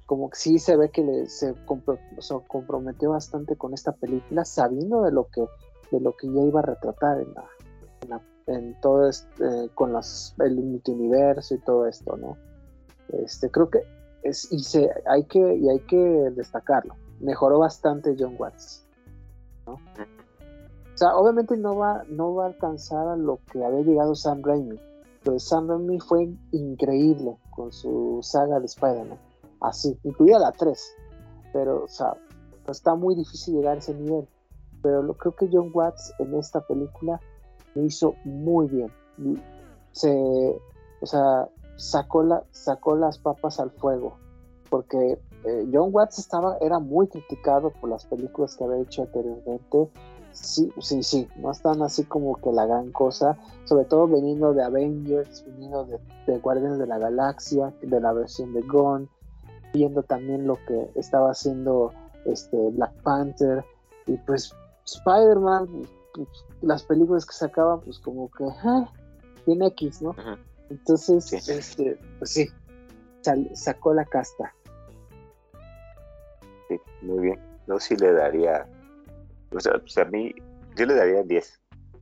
como 0.10 0.32
que 0.32 0.38
sí 0.38 0.58
se 0.58 0.76
ve 0.76 0.90
que 0.90 1.28
se, 1.28 1.54
comprometió 2.48 3.12
bastante 3.12 3.56
con 3.56 3.76
esta 3.76 3.92
película, 3.92 4.44
sabiendo 4.44 5.04
de 5.04 5.12
lo 5.12 5.28
que, 5.28 5.46
de 5.92 6.00
lo 6.00 6.18
que 6.18 6.26
ya 6.34 6.42
iba 6.42 6.62
a 6.62 6.64
retratar 6.64 7.22
en 7.22 7.32
la, 8.10 8.20
en, 8.48 8.74
todo 8.82 9.08
este, 9.08 9.70
con 9.76 9.94
el 10.40 10.56
multiverso 10.56 11.54
y 11.54 11.60
todo 11.60 11.86
esto, 11.86 12.18
¿no? 12.18 12.38
Este, 13.24 13.52
creo 13.52 13.70
que 13.70 13.84
es, 14.24 14.52
y 14.52 14.64
hay 15.06 15.26
que, 15.26 15.56
y 15.58 15.70
hay 15.70 15.80
que 15.82 15.96
destacarlo. 16.36 16.96
Mejoró 17.20 17.60
bastante 17.60 18.16
John 18.18 18.36
Watts, 18.40 18.88
¿no? 19.68 19.74
O 19.74 20.98
sea, 20.98 21.16
obviamente 21.16 21.56
no 21.56 21.76
va, 21.76 22.04
no 22.10 22.34
va 22.34 22.46
a 22.46 22.48
alcanzar 22.48 23.10
a 23.10 23.16
lo 23.16 23.42
que 23.52 23.64
había 23.64 23.82
llegado 23.82 24.16
Sam 24.16 24.42
Raimi. 24.42 24.82
Pero 25.24 25.38
Sam 25.38 25.70
Raimi 25.70 26.00
fue 26.00 26.34
increíble 26.52 27.38
con 27.52 27.72
su 27.72 28.22
saga 28.24 28.60
de 28.60 28.66
Spider-Man. 28.66 29.29
Así, 29.62 29.98
incluida 30.04 30.40
la 30.40 30.52
3. 30.52 30.96
Pero, 31.54 31.84
o 31.84 31.88
sea, 31.88 32.16
está 32.68 32.96
muy 32.96 33.16
difícil 33.16 33.56
llegar 33.56 33.76
a 33.76 33.80
ese 33.80 33.94
nivel. 33.94 34.28
Pero 34.82 35.04
lo, 35.04 35.16
creo 35.16 35.36
que 35.36 35.50
John 35.52 35.72
Watts 35.74 36.14
en 36.20 36.34
esta 36.36 36.62
película 36.62 37.20
lo 37.76 37.84
hizo 37.84 38.16
muy 38.24 38.68
bien. 38.68 38.92
Se, 39.92 40.62
o 41.02 41.06
sea, 41.06 41.50
sacó, 41.76 42.24
la, 42.24 42.44
sacó 42.52 42.96
las 42.96 43.18
papas 43.18 43.60
al 43.60 43.72
fuego. 43.72 44.18
Porque 44.70 45.20
eh, 45.46 45.70
John 45.74 45.90
Watts 45.92 46.20
estaba, 46.20 46.58
era 46.62 46.80
muy 46.80 47.08
criticado 47.08 47.72
por 47.72 47.90
las 47.90 48.06
películas 48.06 48.56
que 48.56 48.64
había 48.64 48.82
hecho 48.82 49.02
anteriormente 49.04 49.90
sí, 50.32 50.72
sí, 50.80 51.04
sí, 51.04 51.28
no 51.38 51.52
están 51.52 51.82
así 51.82 52.04
como 52.04 52.36
que 52.36 52.52
la 52.52 52.66
gran 52.66 52.92
cosa, 52.92 53.38
sobre 53.66 53.86
todo 53.86 54.08
veniendo 54.08 54.54
de 54.54 54.64
Avengers, 54.64 55.44
viniendo 55.46 55.86
de, 55.86 56.00
de 56.28 56.40
Guardianes 56.40 56.80
de 56.80 56.88
la 56.88 56.98
Galaxia, 56.98 57.74
de 57.82 58.00
la 58.00 58.14
versión 58.14 58.54
de 58.54 58.62
Gone, 58.62 59.08
viendo 59.74 60.04
también 60.04 60.48
lo 60.48 60.58
que 60.66 60.90
estaba 60.96 61.32
haciendo 61.32 61.94
este 62.26 62.58
Black 62.72 62.94
Panther 63.04 63.64
y 64.08 64.18
pues 64.18 64.54
Spider-Man, 64.86 65.68
pues, 66.14 66.28
las 66.62 66.84
películas 66.84 67.26
que 67.26 67.34
sacaban 67.34 67.82
pues 67.82 68.00
como 68.00 68.30
que 68.32 68.46
ah, 68.64 68.92
tiene 69.46 69.68
X, 69.68 70.02
¿no? 70.02 70.16
Entonces, 70.70 71.32
este, 71.34 72.00
pues 72.18 72.32
sí, 72.32 72.50
sacó 73.54 73.94
la 73.94 74.06
casta. 74.06 74.54
Sí, 76.68 76.80
muy 77.02 77.20
bien. 77.20 77.40
No, 77.68 77.80
sí 77.80 77.96
le 77.96 78.14
daría 78.14 78.68
o 79.52 79.60
sea, 79.60 79.74
pues 79.80 79.98
a 79.98 80.06
mí, 80.06 80.34
yo 80.76 80.86
le 80.86 80.96
daría 80.96 81.24
10 81.24 81.62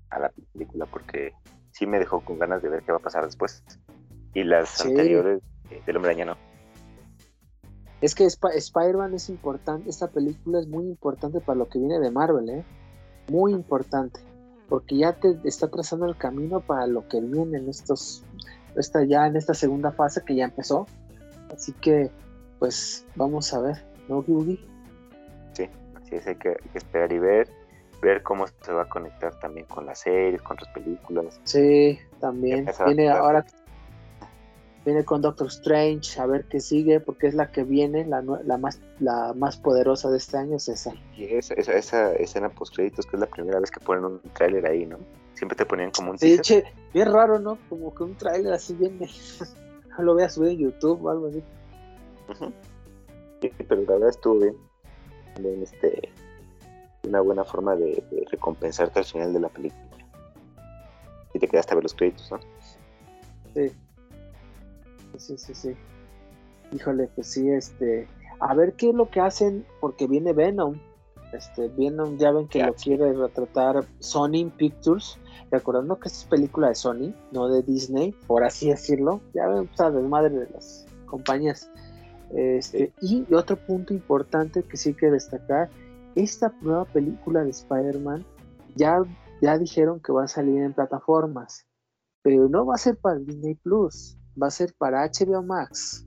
a 0.10 0.20
la 0.20 0.32
película 0.54 0.86
porque 0.86 1.34
sí 1.72 1.86
me 1.86 2.00
dejó 2.00 2.22
con 2.22 2.40
ganas 2.40 2.62
de 2.62 2.70
ver 2.70 2.84
qué 2.84 2.92
va 2.92 2.98
a 2.98 3.02
pasar 3.02 3.26
después. 3.26 3.64
Y 4.34 4.44
las 4.44 4.82
anteriores 4.82 5.42
eh, 5.72 5.82
del 5.86 5.96
Hombre 5.98 6.12
Araña 6.12 6.26
no. 6.26 6.38
Es 8.02 8.14
que 8.14 8.26
Spider-Man 8.26 9.16
es 9.16 9.30
importante, 9.30 9.90
esta 9.90 10.08
película 10.08 10.60
es 10.60 10.68
muy 10.68 10.86
importante 10.86 11.40
para 11.40 11.58
lo 11.58 11.68
que 11.68 11.80
viene 11.80 12.00
de 12.00 12.12
Marvel, 12.12 12.50
¿eh? 12.50 12.64
Muy 13.30 13.54
importante, 13.54 14.20
porque 14.70 14.98
ya 14.98 15.14
te 15.14 15.38
está 15.44 15.68
trazando 15.68 16.06
el 16.06 16.16
camino 16.16 16.62
para 16.62 16.86
lo 16.86 17.08
que 17.08 17.20
viene 17.20 17.58
en 17.58 17.70
estos, 17.70 18.24
está 18.76 19.04
ya 19.04 19.26
en 19.26 19.36
esta 19.36 19.54
segunda 19.54 19.92
fase 19.92 20.22
que 20.24 20.36
ya 20.36 20.46
empezó. 20.46 20.86
Así 21.52 21.74
que, 21.74 22.12
pues, 22.60 23.06
vamos 23.16 23.52
a 23.54 23.62
ver, 23.62 23.86
¿no, 24.08 24.22
Judy? 24.22 24.64
Sí, 25.54 25.68
hay 26.26 26.36
que, 26.36 26.58
esperar 26.74 27.12
y 27.12 27.20
ver, 27.20 27.50
ver 28.02 28.24
cómo 28.24 28.46
se 28.48 28.72
va 28.72 28.84
a 28.84 28.90
conectar 28.90 29.38
también 29.40 29.66
con 29.66 29.86
las 29.86 30.00
series, 30.00 30.42
con 30.42 30.54
otras 30.54 30.72
películas. 30.74 31.40
Sí, 31.44 32.00
también. 32.20 32.70
Viene 32.86 33.10
ahora 33.10 33.46
viene 34.88 35.04
con 35.04 35.21
Doctor 35.21 35.47
Strange, 35.47 36.17
a 36.17 36.26
ver 36.26 36.45
qué 36.45 36.62
sigue, 36.62 37.02
porque 37.02 37.28
es 37.28 37.34
la 37.34 37.52
que 37.52 37.63
viene, 37.63 38.06
la, 38.06 38.21
la 38.21 38.58
más 38.58 38.80
la 39.00 39.34
más 39.34 39.58
poderosa 39.58 40.10
de 40.10 40.15
este 40.15 40.38
año 40.38 40.56
es 40.56 40.69
esa. 40.69 40.93
Y 41.17 41.26
esa, 41.26 41.56
esa, 41.56 41.73
esa 41.73 42.13
escena 42.13 42.47
post 42.47 42.73
créditos 42.73 43.06
que 43.06 43.17
es 43.17 43.19
la 43.19 43.26
primera 43.28 43.60
vez 43.60 43.69
que 43.69 43.82
ponen 43.82 44.06
un 44.06 44.21
tráiler 44.34 44.65
ahí, 44.65 44.86
¿no? 44.86 44.97
Siempre 45.34 45.58
te 45.58 45.65
ponían 45.65 45.91
como 45.91 46.12
un 46.12 46.17
sí, 46.17 46.39
che, 46.39 46.63
bien 46.93 47.12
raro, 47.12 47.38
¿no? 47.38 47.58
Como 47.67 47.93
que 47.93 48.04
un 48.04 48.15
tráiler 48.15 48.54
así 48.54 48.76
viene. 48.76 49.10
lo 50.00 50.13
voy 50.13 50.23
a 50.23 50.30
subir 50.30 50.52
en 50.52 50.60
YouTube 50.60 51.04
o 51.04 51.10
algo 51.10 51.28
así. 51.28 51.43
Sí, 53.41 53.52
pero 53.67 53.82
la 53.82 53.91
verdad 53.91 54.10
estuvo 54.10 54.39
bien 54.39 54.56
también 55.34 55.62
este, 55.63 56.13
una 57.04 57.19
buena 57.19 57.43
forma 57.43 57.76
de, 57.76 58.02
recompensarte 58.32 59.00
al 59.00 59.06
final 59.06 59.34
de 59.34 59.39
la 59.41 59.50
película. 59.50 59.84
Y 61.34 61.39
te 61.39 61.47
quedaste 61.50 61.73
a 61.73 61.76
ver 61.76 61.84
los 61.84 61.93
créditos, 61.93 62.32
¿no? 62.32 62.39
Sí. 63.54 63.71
Sí, 65.18 65.38
sí, 65.38 65.54
sí. 65.54 65.76
Híjole, 66.72 67.10
pues 67.16 67.28
sí, 67.28 67.50
este. 67.50 68.08
A 68.40 68.54
ver 68.54 68.74
qué 68.74 68.90
es 68.90 68.96
lo 68.96 69.10
que 69.10 69.20
hacen, 69.20 69.66
porque 69.80 70.08
viene 70.08 70.34
Venom. 70.34 70.80
este, 71.34 71.68
viendo, 71.70 72.16
ya 72.18 72.32
ven 72.32 72.48
que 72.48 72.64
lo 72.64 72.74
quiere 72.74 73.14
retratar 73.14 73.84
Sony 74.00 74.50
Pictures, 74.56 75.20
recordando 75.52 76.00
que 76.00 76.08
esta 76.08 76.20
es 76.20 76.26
película 76.26 76.70
de 76.70 76.76
Sony, 76.76 77.14
no 77.32 77.48
de 77.48 77.64
Disney, 77.64 78.14
por 78.28 78.44
así 78.44 78.70
decirlo, 78.70 79.22
ya 79.34 79.48
ven, 79.48 79.70
o 79.72 79.76
sea, 79.76 79.92
desmadre 79.92 80.30
de 80.30 80.50
las 80.50 80.86
compañías. 81.06 81.70
Este, 82.32 82.94
y 83.02 83.26
otro 83.34 83.56
punto 83.56 83.94
importante 83.94 84.64
que 84.64 84.78
sí 84.78 84.90
hay 84.90 84.96
que 84.96 85.12
destacar, 85.12 85.70
esta 86.16 86.54
nueva 86.62 86.86
película 86.86 87.44
de 87.44 87.52
Spider-Man 87.52 88.26
ya, 88.76 89.04
ya 89.42 89.58
dijeron 89.58 90.00
que 90.00 90.12
va 90.12 90.24
a 90.24 90.28
salir 90.28 90.62
en 90.62 90.74
plataformas, 90.74 91.66
pero 92.22 92.50
no 92.50 92.66
va 92.66 92.76
a 92.76 92.80
ser 92.80 92.98
para 92.98 93.20
Disney 93.20 93.56
Plus, 93.56 94.18
va 94.41 94.47
a 94.47 94.52
ser 94.52 94.73
para 94.78 95.06
HBO 95.06 95.43
Max. 95.43 96.06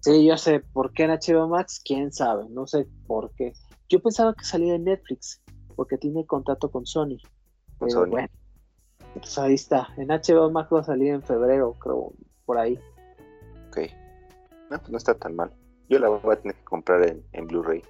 Sí, 0.00 0.26
yo 0.26 0.36
sé 0.36 0.60
por 0.60 0.92
qué 0.92 1.04
en 1.04 1.10
HBO 1.10 1.48
Max, 1.48 1.80
quién 1.84 2.12
sabe, 2.12 2.46
no 2.50 2.66
sé 2.66 2.86
por 3.06 3.32
qué. 3.34 3.54
Yo 3.88 4.00
pensaba 4.00 4.34
que 4.34 4.44
salía 4.44 4.74
en 4.74 4.84
Netflix, 4.84 5.42
porque 5.76 5.96
tiene 5.96 6.26
contrato 6.26 6.70
con 6.70 6.86
Sony. 6.86 7.18
Pero 7.78 8.06
bueno, 8.06 8.28
pues 9.14 9.38
ahí 9.38 9.54
está. 9.54 9.88
En 9.96 10.08
HBO 10.08 10.50
Max 10.50 10.68
va 10.72 10.80
a 10.80 10.84
salir 10.84 11.08
en 11.08 11.22
febrero, 11.22 11.72
creo, 11.74 12.12
por 12.44 12.58
ahí. 12.58 12.78
Ok. 13.68 13.78
No, 14.70 14.78
pues 14.78 14.90
no 14.90 14.98
está 14.98 15.14
tan 15.14 15.36
mal. 15.36 15.50
Yo 15.88 15.98
la 15.98 16.08
voy 16.08 16.32
a 16.32 16.40
tener 16.40 16.54
que 16.56 16.64
comprar 16.64 17.02
en, 17.32 17.46
Blu-ray. 17.46 17.82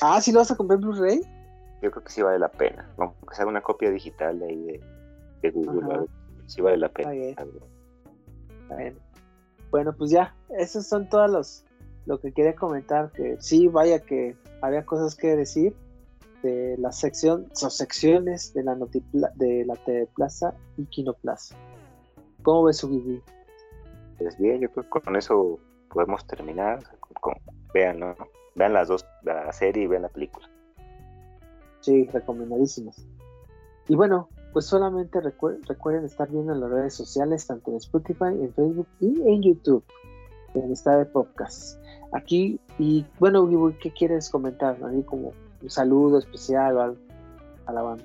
Ah, 0.00 0.20
¿sí 0.20 0.32
lo 0.32 0.40
vas 0.40 0.50
a 0.50 0.56
comprar 0.56 0.76
en 0.76 0.82
Blu-ray? 0.82 1.20
Yo 1.82 1.90
creo 1.90 2.04
que 2.04 2.10
sí 2.10 2.22
vale 2.22 2.38
la 2.38 2.50
pena. 2.50 2.88
Aunque 2.98 3.34
sea 3.34 3.46
una 3.46 3.62
copia 3.62 3.90
digital 3.90 4.38
de 4.40 4.46
ahí 4.46 4.80
de, 5.42 5.50
Google, 5.50 6.06
sí 6.46 6.60
vale 6.60 6.78
la 6.78 6.88
pena. 6.88 7.10
Bueno. 8.68 8.98
bueno, 9.70 9.96
pues 9.96 10.10
ya, 10.10 10.34
esos 10.50 10.86
son 10.86 11.08
todos 11.08 11.30
los 11.30 11.64
lo 12.06 12.18
que 12.20 12.32
quería 12.32 12.54
comentar, 12.54 13.12
que 13.12 13.36
sí, 13.38 13.68
vaya 13.68 14.00
que 14.00 14.34
había 14.62 14.86
cosas 14.86 15.14
que 15.14 15.36
decir 15.36 15.74
de 16.42 16.76
la 16.78 16.90
sección, 16.90 17.48
son 17.52 17.70
secciones 17.70 18.54
de 18.54 18.62
la 18.62 18.76
de 19.34 19.64
la 19.66 19.74
TV 19.76 20.06
Plaza 20.14 20.54
y 20.78 20.86
Kinoplaza. 20.86 21.54
¿Cómo 22.42 22.64
ves 22.64 22.78
su 22.78 22.88
video? 22.88 23.20
Pues 24.16 24.38
bien, 24.38 24.60
yo 24.60 24.70
creo 24.70 24.84
que 24.84 25.00
con 25.00 25.16
eso 25.16 25.58
podemos 25.92 26.26
terminar. 26.26 26.82
vean, 27.74 28.00
¿no? 28.00 28.14
Vean 28.54 28.72
las 28.72 28.88
dos, 28.88 29.04
la 29.22 29.52
serie 29.52 29.84
y 29.84 29.86
vean 29.86 30.02
la 30.02 30.08
película. 30.08 30.48
Sí, 31.80 32.06
recomendadísimas. 32.06 33.06
Y 33.88 33.96
bueno, 33.96 34.28
pues 34.58 34.66
solamente 34.66 35.20
recuerden 35.20 36.04
estar 36.04 36.28
viendo 36.28 36.52
en 36.52 36.58
las 36.58 36.68
redes 36.68 36.92
sociales, 36.92 37.46
tanto 37.46 37.70
en 37.70 37.76
Spotify, 37.76 38.24
en 38.24 38.52
Facebook 38.54 38.88
y 38.98 39.06
en 39.06 39.40
YouTube, 39.40 39.84
en 40.52 40.72
esta 40.72 40.98
de 40.98 41.04
podcast. 41.06 41.80
Aquí, 42.10 42.58
y 42.76 43.06
bueno, 43.20 43.48
¿qué 43.80 43.92
quieres 43.92 44.28
comentar? 44.28 44.76
Así 44.84 45.04
como 45.04 45.32
un 45.62 45.70
saludo 45.70 46.18
especial 46.18 46.76
o 46.76 46.96
a 47.66 47.72
la 47.72 47.82
banda. 47.82 48.02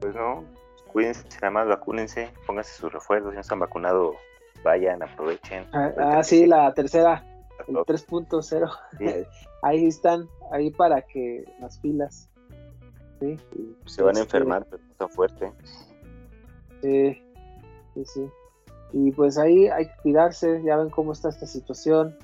Pues 0.00 0.12
no, 0.16 0.42
cuídense, 0.90 1.22
nada 1.34 1.52
más 1.52 1.68
vacúnense, 1.68 2.32
pónganse 2.48 2.72
sus 2.72 2.92
refuerzos, 2.92 3.30
si 3.30 3.36
no 3.36 3.40
están 3.42 3.60
vacunados, 3.60 4.16
vayan, 4.64 5.04
aprovechen. 5.04 5.66
Ah, 5.72 5.92
ah 5.98 6.24
sí, 6.24 6.46
la 6.46 6.74
tercera, 6.74 7.24
el 7.68 7.76
3.0. 7.76 8.76
ahí 9.62 9.86
están, 9.86 10.28
ahí 10.50 10.72
para 10.72 11.02
que 11.02 11.44
las 11.60 11.78
filas. 11.78 12.28
Sí. 13.20 13.36
Se 13.86 14.02
van 14.02 14.16
a 14.16 14.20
este, 14.20 14.36
enfermar, 14.36 14.66
pero 14.70 14.82
tan 14.98 15.08
fuerte. 15.08 15.52
Sí, 16.82 17.22
sí, 17.94 18.04
sí. 18.04 18.30
Y 18.92 19.10
pues 19.12 19.38
ahí 19.38 19.66
hay 19.68 19.86
que 19.86 19.94
cuidarse, 20.02 20.62
ya 20.62 20.76
ven 20.76 20.90
cómo 20.90 21.12
está 21.12 21.28
esta 21.28 21.46
situación 21.46 22.16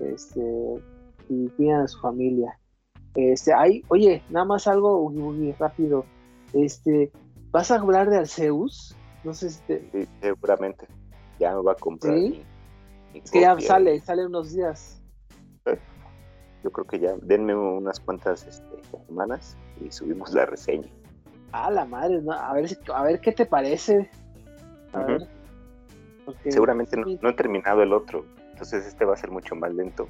este, 0.00 0.42
y 1.28 1.48
cuidan 1.50 1.82
a 1.82 1.88
su 1.88 2.00
familia. 2.00 2.58
Este, 3.14 3.52
hay, 3.52 3.82
oye, 3.88 4.22
nada 4.30 4.46
más 4.46 4.66
algo 4.66 5.10
muy 5.10 5.52
rápido. 5.52 6.04
Este, 6.52 7.10
¿vas 7.50 7.70
a 7.70 7.76
hablar 7.76 8.08
de 8.10 8.18
Arceus? 8.18 8.96
No 9.24 9.34
sé 9.34 9.50
si 9.50 9.62
sí, 9.92 10.08
seguramente. 10.20 10.86
Ya 11.38 11.54
me 11.54 11.62
va 11.62 11.72
a 11.72 11.76
comprar. 11.76 12.16
¿Sí? 12.16 12.42
es 13.14 13.30
que 13.30 13.40
ya 13.40 13.58
sale, 13.60 14.00
sale 14.00 14.26
unos 14.26 14.52
días. 14.52 15.02
Yo 16.64 16.70
creo 16.70 16.86
que 16.86 16.98
ya 16.98 17.14
denme 17.22 17.54
unas 17.54 18.00
cuantas 18.00 18.46
este, 18.46 18.82
semanas 19.06 19.56
y 19.80 19.90
subimos 19.90 20.32
la 20.32 20.46
reseña. 20.46 20.88
Ah, 21.52 21.70
la 21.70 21.84
madre, 21.84 22.20
a 22.30 22.52
ver, 22.52 22.78
a 22.94 23.02
ver 23.02 23.20
qué 23.20 23.32
te 23.32 23.46
parece. 23.46 24.10
Seguramente 26.48 26.96
no, 26.96 27.28
he 27.28 27.32
terminado 27.32 27.82
el 27.82 27.92
otro. 27.92 28.24
Entonces 28.50 28.86
este 28.86 29.04
va 29.04 29.14
a 29.14 29.16
ser 29.16 29.30
mucho 29.30 29.54
más 29.54 29.72
lento. 29.72 30.08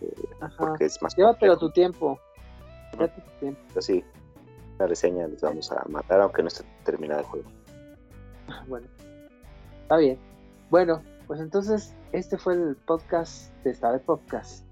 Eh, 0.00 0.14
porque 0.58 0.84
es 0.84 1.00
más 1.02 1.16
Llévatelo 1.16 1.56
tu 1.58 1.70
tiempo. 1.70 2.18
Llévate 2.92 3.20
tu 3.20 3.30
tiempo. 3.40 3.60
Así, 3.76 4.04
la 4.78 4.86
reseña 4.86 5.26
les 5.26 5.40
vamos 5.40 5.72
a 5.72 5.84
matar 5.88 6.20
aunque 6.20 6.42
no 6.42 6.48
esté 6.48 6.64
terminado 6.84 7.20
el 7.20 7.26
juego. 7.26 7.50
Bueno, 8.68 8.86
está 9.82 9.96
bien. 9.96 10.18
Bueno, 10.70 11.02
pues 11.26 11.40
entonces 11.40 11.94
este 12.12 12.36
fue 12.36 12.54
el 12.54 12.76
podcast 12.76 13.52
de 13.64 13.70
esta 13.70 13.92
de 13.92 13.98
podcast. 13.98 14.65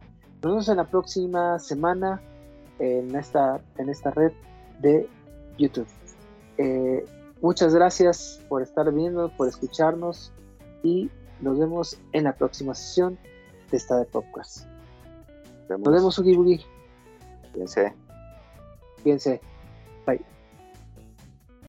Nos 0.44 0.52
vemos 0.52 0.68
en 0.68 0.76
la 0.76 0.84
próxima 0.84 1.58
semana 1.58 2.20
en 2.78 3.16
esta, 3.16 3.62
en 3.78 3.88
esta 3.88 4.10
red 4.10 4.30
de 4.78 5.08
YouTube. 5.56 5.86
Eh, 6.58 7.02
muchas 7.40 7.74
gracias 7.74 8.42
por 8.46 8.60
estar 8.60 8.92
viendo, 8.92 9.30
por 9.38 9.48
escucharnos 9.48 10.34
y 10.82 11.10
nos 11.40 11.58
vemos 11.58 11.98
en 12.12 12.24
la 12.24 12.34
próxima 12.34 12.74
sesión 12.74 13.18
de 13.70 13.76
esta 13.78 13.96
de 13.96 14.04
podcast. 14.04 14.66
Nos 15.70 15.80
vemos, 15.80 16.18
Ugi 16.18 16.36
Bugi. 16.36 16.60
Fíjense. 17.54 17.94
Fíjense. 19.02 19.40
Bye. 20.06 20.33